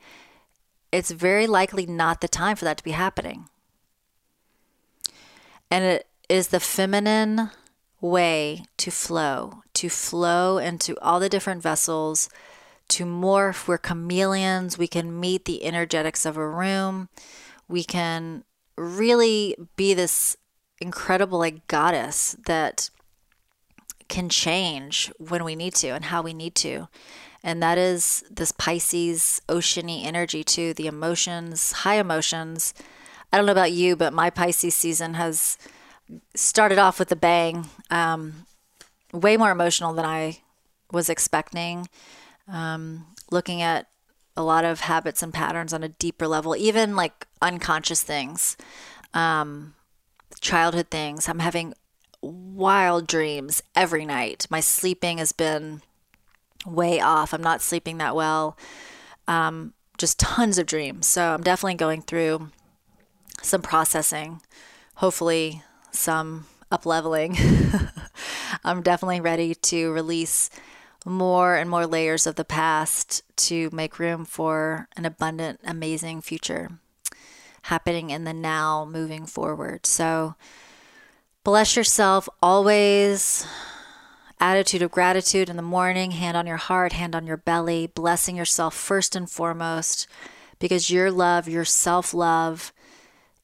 it's 0.91 1.11
very 1.11 1.45
likely 1.45 1.85
not 1.85 2.19
the 2.19 2.27
time 2.27 2.55
for 2.55 2.65
that 2.65 2.79
to 2.79 2.83
be 2.83 2.93
happening. 2.93 3.47
And 5.69 5.85
it 5.85 6.07
is 6.29 6.47
the 6.47 6.59
feminine 6.59 7.51
way 8.01 8.63
to 8.77 8.89
flow, 8.89 9.61
to 9.75 9.87
flow 9.87 10.57
into 10.57 10.99
all 10.99 11.19
the 11.19 11.29
different 11.29 11.61
vessels, 11.61 12.27
to 12.87 13.05
morph. 13.05 13.67
We're 13.67 13.77
chameleons. 13.77 14.79
We 14.79 14.87
can 14.87 15.19
meet 15.19 15.45
the 15.45 15.65
energetics 15.65 16.25
of 16.25 16.37
a 16.37 16.49
room. 16.49 17.09
We 17.67 17.83
can 17.83 18.45
really 18.75 19.55
be 19.75 19.93
this 19.93 20.37
incredible 20.81 21.37
like 21.37 21.67
goddess 21.67 22.35
that 22.47 22.89
can 24.09 24.27
change 24.27 25.11
when 25.17 25.43
we 25.43 25.55
need 25.55 25.75
to 25.75 25.89
and 25.89 26.05
how 26.05 26.21
we 26.21 26.33
need 26.33 26.55
to. 26.55 26.87
And 27.43 27.63
that 27.63 27.77
is 27.77 28.23
this 28.29 28.51
Pisces 28.51 29.41
oceany 29.47 30.03
energy 30.05 30.43
too, 30.43 30.73
the 30.73 30.87
emotions, 30.87 31.71
high 31.71 31.95
emotions. 31.95 32.73
I 33.31 33.37
don't 33.37 33.45
know 33.45 33.53
about 33.53 33.71
you, 33.71 33.95
but 33.95 34.11
my 34.11 34.29
Pisces 34.29 34.75
season 34.75 35.13
has 35.13 35.57
started 36.35 36.77
off 36.77 36.99
with 36.99 37.11
a 37.11 37.15
bang. 37.15 37.69
Um, 37.89 38.45
way 39.13 39.37
more 39.37 39.51
emotional 39.51 39.93
than 39.93 40.05
I 40.05 40.39
was 40.91 41.09
expecting. 41.09 41.87
Um, 42.47 43.07
looking 43.31 43.61
at 43.61 43.87
a 44.35 44.43
lot 44.43 44.65
of 44.65 44.81
habits 44.81 45.21
and 45.21 45.33
patterns 45.33 45.73
on 45.73 45.83
a 45.83 45.89
deeper 45.89 46.27
level, 46.27 46.55
even 46.55 46.95
like 46.95 47.27
unconscious 47.41 48.01
things, 48.03 48.57
um, 49.13 49.75
childhood 50.39 50.87
things. 50.89 51.27
I'm 51.27 51.39
having 51.39 51.73
wild 52.21 53.07
dreams 53.07 53.61
every 53.75 54.05
night. 54.05 54.47
My 54.49 54.59
sleeping 54.59 55.17
has 55.17 55.31
been 55.31 55.81
way 56.65 56.99
off. 56.99 57.33
I'm 57.33 57.43
not 57.43 57.61
sleeping 57.61 57.97
that 57.97 58.15
well. 58.15 58.57
Um, 59.27 59.73
just 59.97 60.19
tons 60.19 60.57
of 60.57 60.65
dreams. 60.65 61.07
So 61.07 61.33
I'm 61.33 61.43
definitely 61.43 61.75
going 61.75 62.01
through 62.01 62.49
some 63.41 63.61
processing. 63.61 64.41
Hopefully, 64.95 65.63
some 65.91 66.45
up 66.71 66.85
leveling. 66.85 67.37
I'm 68.63 68.81
definitely 68.81 69.21
ready 69.21 69.55
to 69.55 69.91
release 69.91 70.49
more 71.05 71.55
and 71.55 71.69
more 71.69 71.87
layers 71.87 72.27
of 72.27 72.35
the 72.35 72.45
past 72.45 73.23
to 73.37 73.69
make 73.71 73.99
room 73.99 74.25
for 74.25 74.87
an 74.97 75.05
abundant, 75.05 75.59
amazing 75.63 76.21
future 76.21 76.69
happening 77.63 78.09
in 78.09 78.23
the 78.23 78.33
now 78.33 78.85
moving 78.89 79.25
forward. 79.25 79.85
So, 79.85 80.35
bless 81.43 81.75
yourself 81.75 82.27
always. 82.41 83.45
Attitude 84.39 84.81
of 84.81 84.91
gratitude 84.91 85.49
in 85.49 85.57
the 85.57 85.61
morning, 85.61 86.11
hand 86.11 86.37
on 86.37 86.47
your 86.47 86.57
heart, 86.57 86.93
hand 86.93 87.15
on 87.15 87.27
your 87.27 87.37
belly, 87.37 87.87
blessing 87.87 88.37
yourself 88.37 88.73
first 88.73 89.15
and 89.15 89.29
foremost 89.29 90.07
because 90.59 90.89
your 90.89 91.11
love, 91.11 91.47
your 91.47 91.65
self 91.65 92.13
love, 92.13 92.71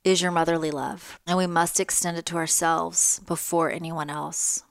is 0.04 0.22
your 0.22 0.32
motherly 0.32 0.70
love, 0.70 1.20
and 1.26 1.38
we 1.38 1.48
must 1.48 1.80
extend 1.80 2.18
it 2.18 2.26
to 2.28 2.38
ourselves 2.38 3.20
before 3.26 3.72
anyone 3.72 4.10
else. 4.10 4.64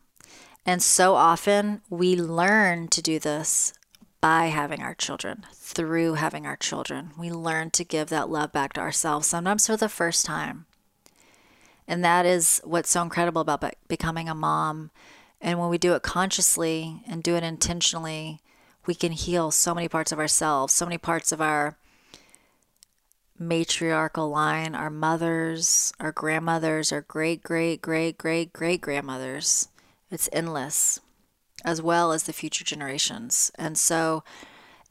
And 0.64 0.82
so 0.82 1.14
often 1.14 1.82
we 1.90 2.16
learn 2.16 2.88
to 2.88 3.02
do 3.02 3.18
this 3.18 3.74
by 4.20 4.46
having 4.46 4.80
our 4.80 4.94
children, 4.94 5.44
through 5.52 6.14
having 6.14 6.46
our 6.46 6.56
children. 6.56 7.10
We 7.18 7.30
learn 7.30 7.70
to 7.72 7.84
give 7.84 8.08
that 8.08 8.30
love 8.30 8.52
back 8.52 8.74
to 8.74 8.80
ourselves, 8.80 9.26
sometimes 9.26 9.66
for 9.66 9.76
the 9.76 9.88
first 9.88 10.24
time. 10.24 10.66
And 11.86 12.04
that 12.04 12.24
is 12.24 12.60
what's 12.64 12.90
so 12.90 13.02
incredible 13.02 13.42
about 13.42 13.74
becoming 13.88 14.28
a 14.28 14.34
mom. 14.34 14.90
And 15.40 15.58
when 15.58 15.68
we 15.68 15.78
do 15.78 15.94
it 15.94 16.02
consciously 16.02 17.02
and 17.06 17.22
do 17.22 17.36
it 17.36 17.42
intentionally, 17.42 18.40
we 18.86 18.94
can 18.94 19.12
heal 19.12 19.50
so 19.50 19.74
many 19.74 19.88
parts 19.88 20.12
of 20.12 20.18
ourselves, 20.18 20.72
so 20.72 20.86
many 20.86 20.98
parts 20.98 21.32
of 21.32 21.40
our 21.40 21.76
matriarchal 23.38 24.30
line, 24.30 24.74
our 24.74 24.90
mothers, 24.90 25.92
our 26.00 26.12
grandmothers, 26.12 26.92
our 26.92 27.02
great, 27.02 27.42
great, 27.42 27.82
great, 27.82 28.16
great, 28.16 28.52
great 28.52 28.80
grandmothers. 28.80 29.68
It's 30.10 30.28
endless, 30.32 31.00
as 31.64 31.82
well 31.82 32.12
as 32.12 32.22
the 32.22 32.32
future 32.32 32.64
generations. 32.64 33.50
And 33.56 33.76
so 33.76 34.22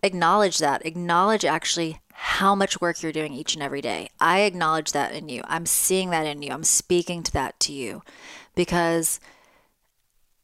acknowledge 0.01 0.57
that. 0.59 0.85
Acknowledge 0.85 1.45
actually 1.45 2.01
how 2.25 2.55
much 2.55 2.79
work 2.79 3.03
you're 3.03 3.11
doing 3.11 3.33
each 3.33 3.53
and 3.53 3.61
every 3.61 3.81
day. 3.81 4.09
I 4.17 4.39
acknowledge 4.39 4.93
that 4.93 5.13
in 5.13 5.27
you. 5.27 5.41
I'm 5.45 5.65
seeing 5.65 6.09
that 6.11 6.25
in 6.25 6.41
you. 6.41 6.53
I'm 6.53 6.63
speaking 6.63 7.21
to 7.21 7.33
that 7.33 7.59
to 7.59 7.73
you 7.73 8.01
because 8.55 9.19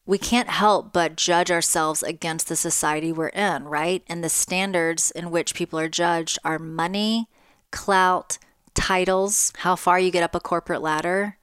we 0.05 0.17
can't 0.17 0.49
help 0.49 0.91
but 0.91 1.15
judge 1.15 1.49
ourselves 1.49 2.03
against 2.03 2.49
the 2.49 2.57
society 2.57 3.13
we're 3.13 3.30
in, 3.30 3.63
right? 3.63 4.03
And 4.09 4.21
the 4.21 4.27
standards 4.27 5.09
in 5.11 5.32
which 5.32 5.55
people 5.55 5.80
are 5.80 5.88
judged 5.88 6.38
are 6.43 6.59
money, 6.59 7.30
clout, 7.71 8.39
titles, 8.73 9.53
how 9.59 9.77
far 9.77 10.01
you 10.01 10.11
get 10.11 10.23
up 10.23 10.36
a 10.36 10.41
corporate 10.41 10.82
ladder. 10.82 11.38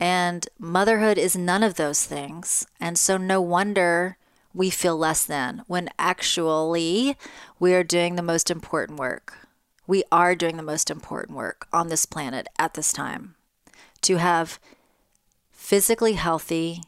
And 0.00 0.48
motherhood 0.58 1.18
is 1.18 1.36
none 1.36 1.62
of 1.62 1.74
those 1.74 2.06
things. 2.06 2.66
And 2.80 2.96
so, 2.96 3.18
no 3.18 3.42
wonder 3.42 4.16
we 4.54 4.70
feel 4.70 4.96
less 4.96 5.26
than 5.26 5.64
when 5.66 5.90
actually 5.98 7.18
we 7.58 7.74
are 7.74 7.84
doing 7.84 8.16
the 8.16 8.22
most 8.22 8.50
important 8.50 8.98
work. 8.98 9.49
We 9.90 10.04
are 10.12 10.36
doing 10.36 10.56
the 10.56 10.62
most 10.62 10.88
important 10.88 11.36
work 11.36 11.66
on 11.72 11.88
this 11.88 12.06
planet 12.06 12.46
at 12.60 12.74
this 12.74 12.92
time 12.92 13.34
to 14.02 14.18
have 14.18 14.60
physically 15.50 16.12
healthy, 16.12 16.84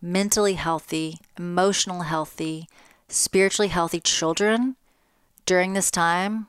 mentally 0.00 0.54
healthy, 0.54 1.18
emotional 1.36 2.00
healthy, 2.00 2.66
spiritually 3.08 3.68
healthy 3.68 4.00
children 4.00 4.76
during 5.44 5.74
this 5.74 5.90
time 5.90 6.46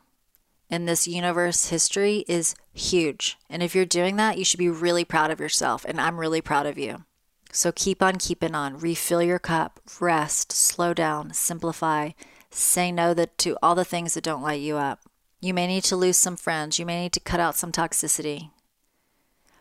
in 0.69 0.85
this 0.85 1.09
universe 1.09 1.65
history 1.65 2.23
is 2.29 2.55
huge. 2.73 3.37
And 3.49 3.61
if 3.61 3.75
you're 3.75 3.83
doing 3.83 4.15
that, 4.15 4.37
you 4.37 4.45
should 4.45 4.59
be 4.59 4.69
really 4.69 5.03
proud 5.03 5.29
of 5.29 5.41
yourself. 5.41 5.83
And 5.83 5.99
I'm 5.99 6.21
really 6.21 6.39
proud 6.39 6.67
of 6.67 6.77
you. 6.77 7.03
So 7.51 7.73
keep 7.73 8.01
on 8.01 8.15
keeping 8.15 8.55
on. 8.55 8.77
Refill 8.77 9.21
your 9.21 9.39
cup, 9.39 9.81
rest, 9.99 10.53
slow 10.53 10.93
down, 10.93 11.33
simplify, 11.33 12.11
say 12.49 12.93
no 12.93 13.13
to 13.13 13.57
all 13.61 13.75
the 13.75 13.83
things 13.83 14.13
that 14.13 14.23
don't 14.23 14.41
light 14.41 14.61
you 14.61 14.77
up. 14.77 15.02
You 15.43 15.53
may 15.53 15.67
need 15.67 15.83
to 15.85 15.97
lose 15.97 16.15
some 16.15 16.37
friends. 16.37 16.79
You 16.79 16.85
may 16.85 17.01
need 17.01 17.11
to 17.11 17.19
cut 17.19 17.41
out 17.41 17.57
some 17.57 17.73
toxicity. 17.73 18.51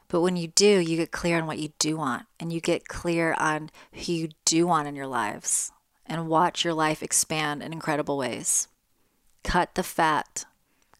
But 0.07 0.20
when 0.20 0.37
you 0.37 0.47
do, 0.47 0.78
you 0.78 0.97
get 0.97 1.11
clear 1.11 1.39
on 1.39 1.49
what 1.49 1.59
you 1.59 1.72
do 1.80 1.97
want 1.97 2.26
and 2.39 2.53
you 2.53 2.61
get 2.61 2.87
clear 2.87 3.35
on 3.37 3.68
who 3.93 4.12
you 4.12 4.28
do 4.45 4.64
want 4.64 4.87
in 4.87 4.95
your 4.95 5.09
lives 5.09 5.72
and 6.07 6.28
watch 6.28 6.64
your 6.64 6.72
life 6.72 7.03
expand 7.03 7.64
in 7.64 7.72
incredible 7.72 8.16
ways. 8.16 8.68
Cut 9.43 9.74
the 9.74 9.83
fat, 9.83 10.45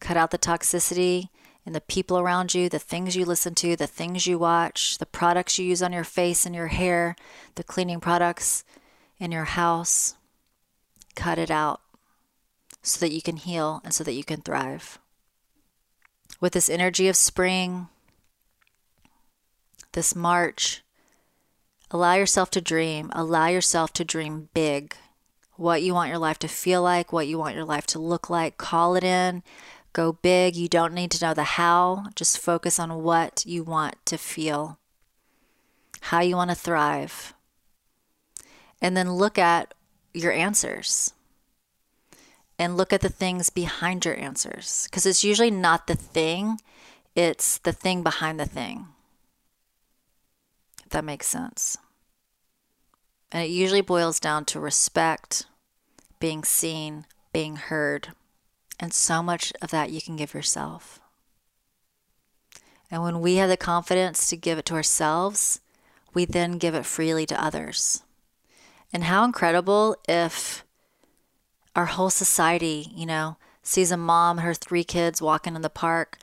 cut 0.01 0.17
out 0.17 0.31
the 0.31 0.37
toxicity, 0.37 1.29
and 1.65 1.73
the 1.73 1.79
people 1.79 2.19
around 2.19 2.53
you, 2.53 2.67
the 2.67 2.77
things 2.77 3.15
you 3.15 3.23
listen 3.23 3.55
to, 3.55 3.77
the 3.77 3.87
things 3.87 4.27
you 4.27 4.37
watch, 4.37 4.97
the 4.97 5.05
products 5.05 5.57
you 5.57 5.65
use 5.65 5.81
on 5.81 5.93
your 5.93 6.03
face 6.03 6.45
and 6.45 6.53
your 6.53 6.67
hair, 6.67 7.15
the 7.55 7.63
cleaning 7.63 8.01
products 8.01 8.65
in 9.17 9.31
your 9.31 9.45
house. 9.45 10.15
Cut 11.15 11.37
it 11.37 11.49
out 11.49 11.79
so 12.83 12.99
that 12.99 13.13
you 13.13 13.21
can 13.21 13.37
heal 13.37 13.81
and 13.83 13.93
so 13.93 14.03
that 14.03 14.13
you 14.13 14.23
can 14.23 14.41
thrive. 14.41 14.99
With 16.39 16.53
this 16.53 16.69
energy 16.69 17.07
of 17.07 17.15
spring, 17.15 17.87
this 19.93 20.15
March, 20.15 20.83
allow 21.89 22.13
yourself 22.13 22.51
to 22.51 22.61
dream. 22.61 23.09
Allow 23.15 23.47
yourself 23.47 23.93
to 23.93 24.03
dream 24.03 24.49
big. 24.53 24.95
What 25.55 25.81
you 25.81 25.93
want 25.93 26.09
your 26.09 26.17
life 26.17 26.39
to 26.39 26.47
feel 26.47 26.81
like, 26.81 27.13
what 27.13 27.27
you 27.27 27.37
want 27.37 27.55
your 27.55 27.63
life 27.63 27.85
to 27.87 27.99
look 27.99 28.29
like. 28.29 28.57
Call 28.57 28.95
it 28.95 29.03
in. 29.03 29.43
Go 29.93 30.11
big. 30.11 30.55
You 30.55 30.67
don't 30.67 30.93
need 30.93 31.11
to 31.11 31.25
know 31.25 31.33
the 31.33 31.43
how, 31.43 32.05
just 32.15 32.39
focus 32.39 32.79
on 32.79 33.03
what 33.03 33.45
you 33.45 33.63
want 33.63 33.95
to 34.07 34.17
feel, 34.17 34.79
how 36.01 36.19
you 36.21 36.35
want 36.35 36.49
to 36.49 36.55
thrive. 36.55 37.35
And 38.81 38.97
then 38.97 39.13
look 39.13 39.37
at 39.37 39.75
your 40.13 40.31
answers 40.31 41.13
and 42.57 42.77
look 42.77 42.93
at 42.93 43.01
the 43.01 43.09
things 43.09 43.49
behind 43.49 44.05
your 44.05 44.17
answers 44.17 44.87
because 44.89 45.05
it's 45.05 45.23
usually 45.23 45.51
not 45.51 45.87
the 45.87 45.95
thing, 45.95 46.59
it's 47.15 47.57
the 47.59 47.71
thing 47.71 48.03
behind 48.03 48.39
the 48.39 48.45
thing. 48.45 48.87
If 50.83 50.89
that 50.91 51.03
makes 51.03 51.27
sense. 51.27 51.77
And 53.31 53.43
it 53.43 53.49
usually 53.49 53.81
boils 53.81 54.19
down 54.19 54.45
to 54.45 54.59
respect, 54.59 55.45
being 56.19 56.43
seen, 56.43 57.05
being 57.31 57.55
heard. 57.55 58.09
And 58.79 58.93
so 58.93 59.23
much 59.23 59.51
of 59.61 59.71
that 59.71 59.89
you 59.91 60.01
can 60.01 60.15
give 60.15 60.33
yourself. 60.33 60.99
And 62.91 63.01
when 63.01 63.21
we 63.21 63.35
have 63.35 63.49
the 63.49 63.57
confidence 63.57 64.29
to 64.29 64.37
give 64.37 64.59
it 64.59 64.65
to 64.65 64.75
ourselves, 64.75 65.61
we 66.13 66.25
then 66.25 66.59
give 66.59 66.75
it 66.75 66.85
freely 66.85 67.25
to 67.25 67.43
others. 67.43 68.03
And 68.91 69.05
how 69.05 69.23
incredible 69.23 69.95
if 70.07 70.63
our 71.75 71.85
whole 71.85 72.09
society, 72.09 72.91
you 72.95 73.05
know, 73.05 73.37
sees 73.61 73.91
a 73.91 73.97
mom, 73.97 74.39
her 74.39 74.53
three 74.53 74.83
kids 74.83 75.21
walking 75.21 75.55
in 75.55 75.61
the 75.61 75.69
park, 75.69 76.17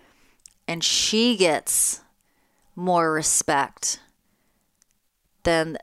and 0.68 0.84
she 0.84 1.36
gets 1.36 2.00
more 2.76 3.12
respect 3.12 4.00
than 5.42 5.76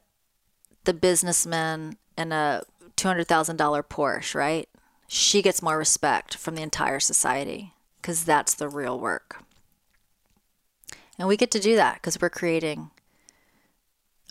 the 0.85 0.93
businessman 0.93 1.97
in 2.17 2.31
a 2.31 2.63
$200,000 2.95 3.83
Porsche, 3.83 4.35
right? 4.35 4.69
she 5.07 5.41
gets 5.41 5.61
more 5.61 5.77
respect 5.77 6.35
from 6.35 6.55
the 6.55 6.61
entire 6.61 6.99
society 6.99 7.73
because 8.01 8.25
that's 8.25 8.53
the 8.53 8.67
real 8.67 8.99
work. 8.99 9.41
And 11.17 11.27
we 11.27 11.37
get 11.37 11.49
to 11.51 11.59
do 11.59 11.75
that 11.77 11.95
because 11.95 12.19
we're 12.21 12.29
creating 12.29 12.91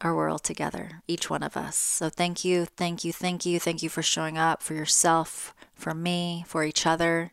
our 0.02 0.14
world 0.14 0.44
together, 0.44 1.02
each 1.08 1.30
one 1.30 1.42
of 1.42 1.56
us. 1.56 1.76
So 1.76 2.08
thank 2.08 2.44
you, 2.44 2.66
thank 2.66 3.04
you, 3.04 3.12
thank 3.12 3.46
you, 3.46 3.58
thank 3.58 3.82
you 3.82 3.88
for 3.88 4.02
showing 4.02 4.36
up 4.36 4.62
for 4.62 4.74
yourself, 4.74 5.54
for 5.74 5.94
me, 5.94 6.44
for 6.46 6.64
each 6.64 6.86
other, 6.86 7.32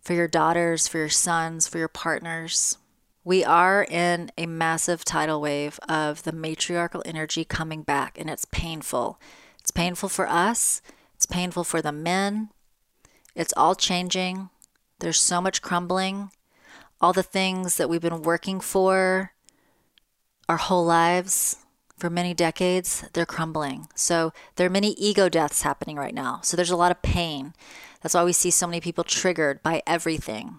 for 0.00 0.14
your 0.14 0.28
daughters, 0.28 0.88
for 0.88 0.98
your 0.98 1.08
sons, 1.08 1.68
for 1.68 1.78
your 1.78 1.88
partners. 1.88 2.78
We 3.24 3.44
are 3.44 3.84
in 3.84 4.30
a 4.36 4.46
massive 4.46 5.04
tidal 5.04 5.40
wave 5.40 5.78
of 5.88 6.24
the 6.24 6.32
matriarchal 6.32 7.02
energy 7.04 7.44
coming 7.44 7.82
back, 7.82 8.18
and 8.18 8.28
it's 8.28 8.46
painful. 8.46 9.20
It's 9.60 9.70
painful 9.70 10.08
for 10.08 10.26
us, 10.26 10.82
it's 11.14 11.26
painful 11.26 11.64
for 11.64 11.80
the 11.80 11.92
men, 11.92 12.48
it's 13.34 13.54
all 13.56 13.74
changing. 13.74 14.50
There's 14.98 15.20
so 15.20 15.40
much 15.40 15.62
crumbling. 15.62 16.30
All 17.00 17.12
the 17.12 17.22
things 17.22 17.76
that 17.76 17.88
we've 17.88 18.00
been 18.00 18.22
working 18.22 18.60
for 18.60 19.32
our 20.48 20.58
whole 20.58 20.84
lives, 20.84 21.56
for 22.02 22.10
many 22.10 22.34
decades, 22.34 23.04
they're 23.12 23.24
crumbling. 23.24 23.86
So 23.94 24.32
there 24.56 24.66
are 24.66 24.70
many 24.70 24.90
ego 24.94 25.28
deaths 25.28 25.62
happening 25.62 25.94
right 25.94 26.12
now. 26.12 26.40
So 26.42 26.56
there's 26.56 26.72
a 26.72 26.76
lot 26.76 26.90
of 26.90 27.00
pain. 27.00 27.54
That's 28.00 28.16
why 28.16 28.24
we 28.24 28.32
see 28.32 28.50
so 28.50 28.66
many 28.66 28.80
people 28.80 29.04
triggered 29.04 29.62
by 29.62 29.84
everything. 29.86 30.56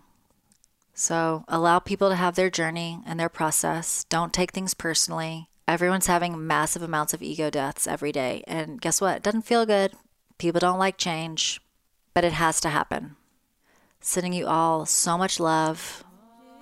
So 0.93 1.43
allow 1.49 1.79
people 1.79 2.07
to 2.07 2.15
have 2.15 2.35
their 2.35 2.49
journey 2.49 3.01
and 3.05 3.19
their 3.19 3.27
process. 3.27 4.05
Don't 4.05 4.31
take 4.31 4.53
things 4.53 4.73
personally. 4.73 5.49
Everyone's 5.67 6.07
having 6.07 6.47
massive 6.47 6.81
amounts 6.81 7.13
of 7.13 7.21
ego 7.21 7.49
deaths 7.49 7.87
every 7.87 8.13
day. 8.13 8.45
And 8.47 8.79
guess 8.79 9.01
what? 9.01 9.17
It 9.17 9.23
doesn't 9.23 9.41
feel 9.41 9.65
good. 9.65 9.91
People 10.37 10.61
don't 10.61 10.79
like 10.79 10.97
change 10.97 11.59
but 12.13 12.23
it 12.23 12.33
has 12.33 12.61
to 12.61 12.69
happen. 12.69 13.15
Sending 13.99 14.33
you 14.33 14.45
all 14.45 14.85
so 14.85 15.17
much 15.17 15.39
love, 15.39 16.03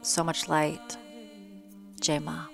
so 0.01 0.23
much 0.23 0.47
light. 0.47 0.97
Jai 1.99 2.19
Ma. 2.19 2.50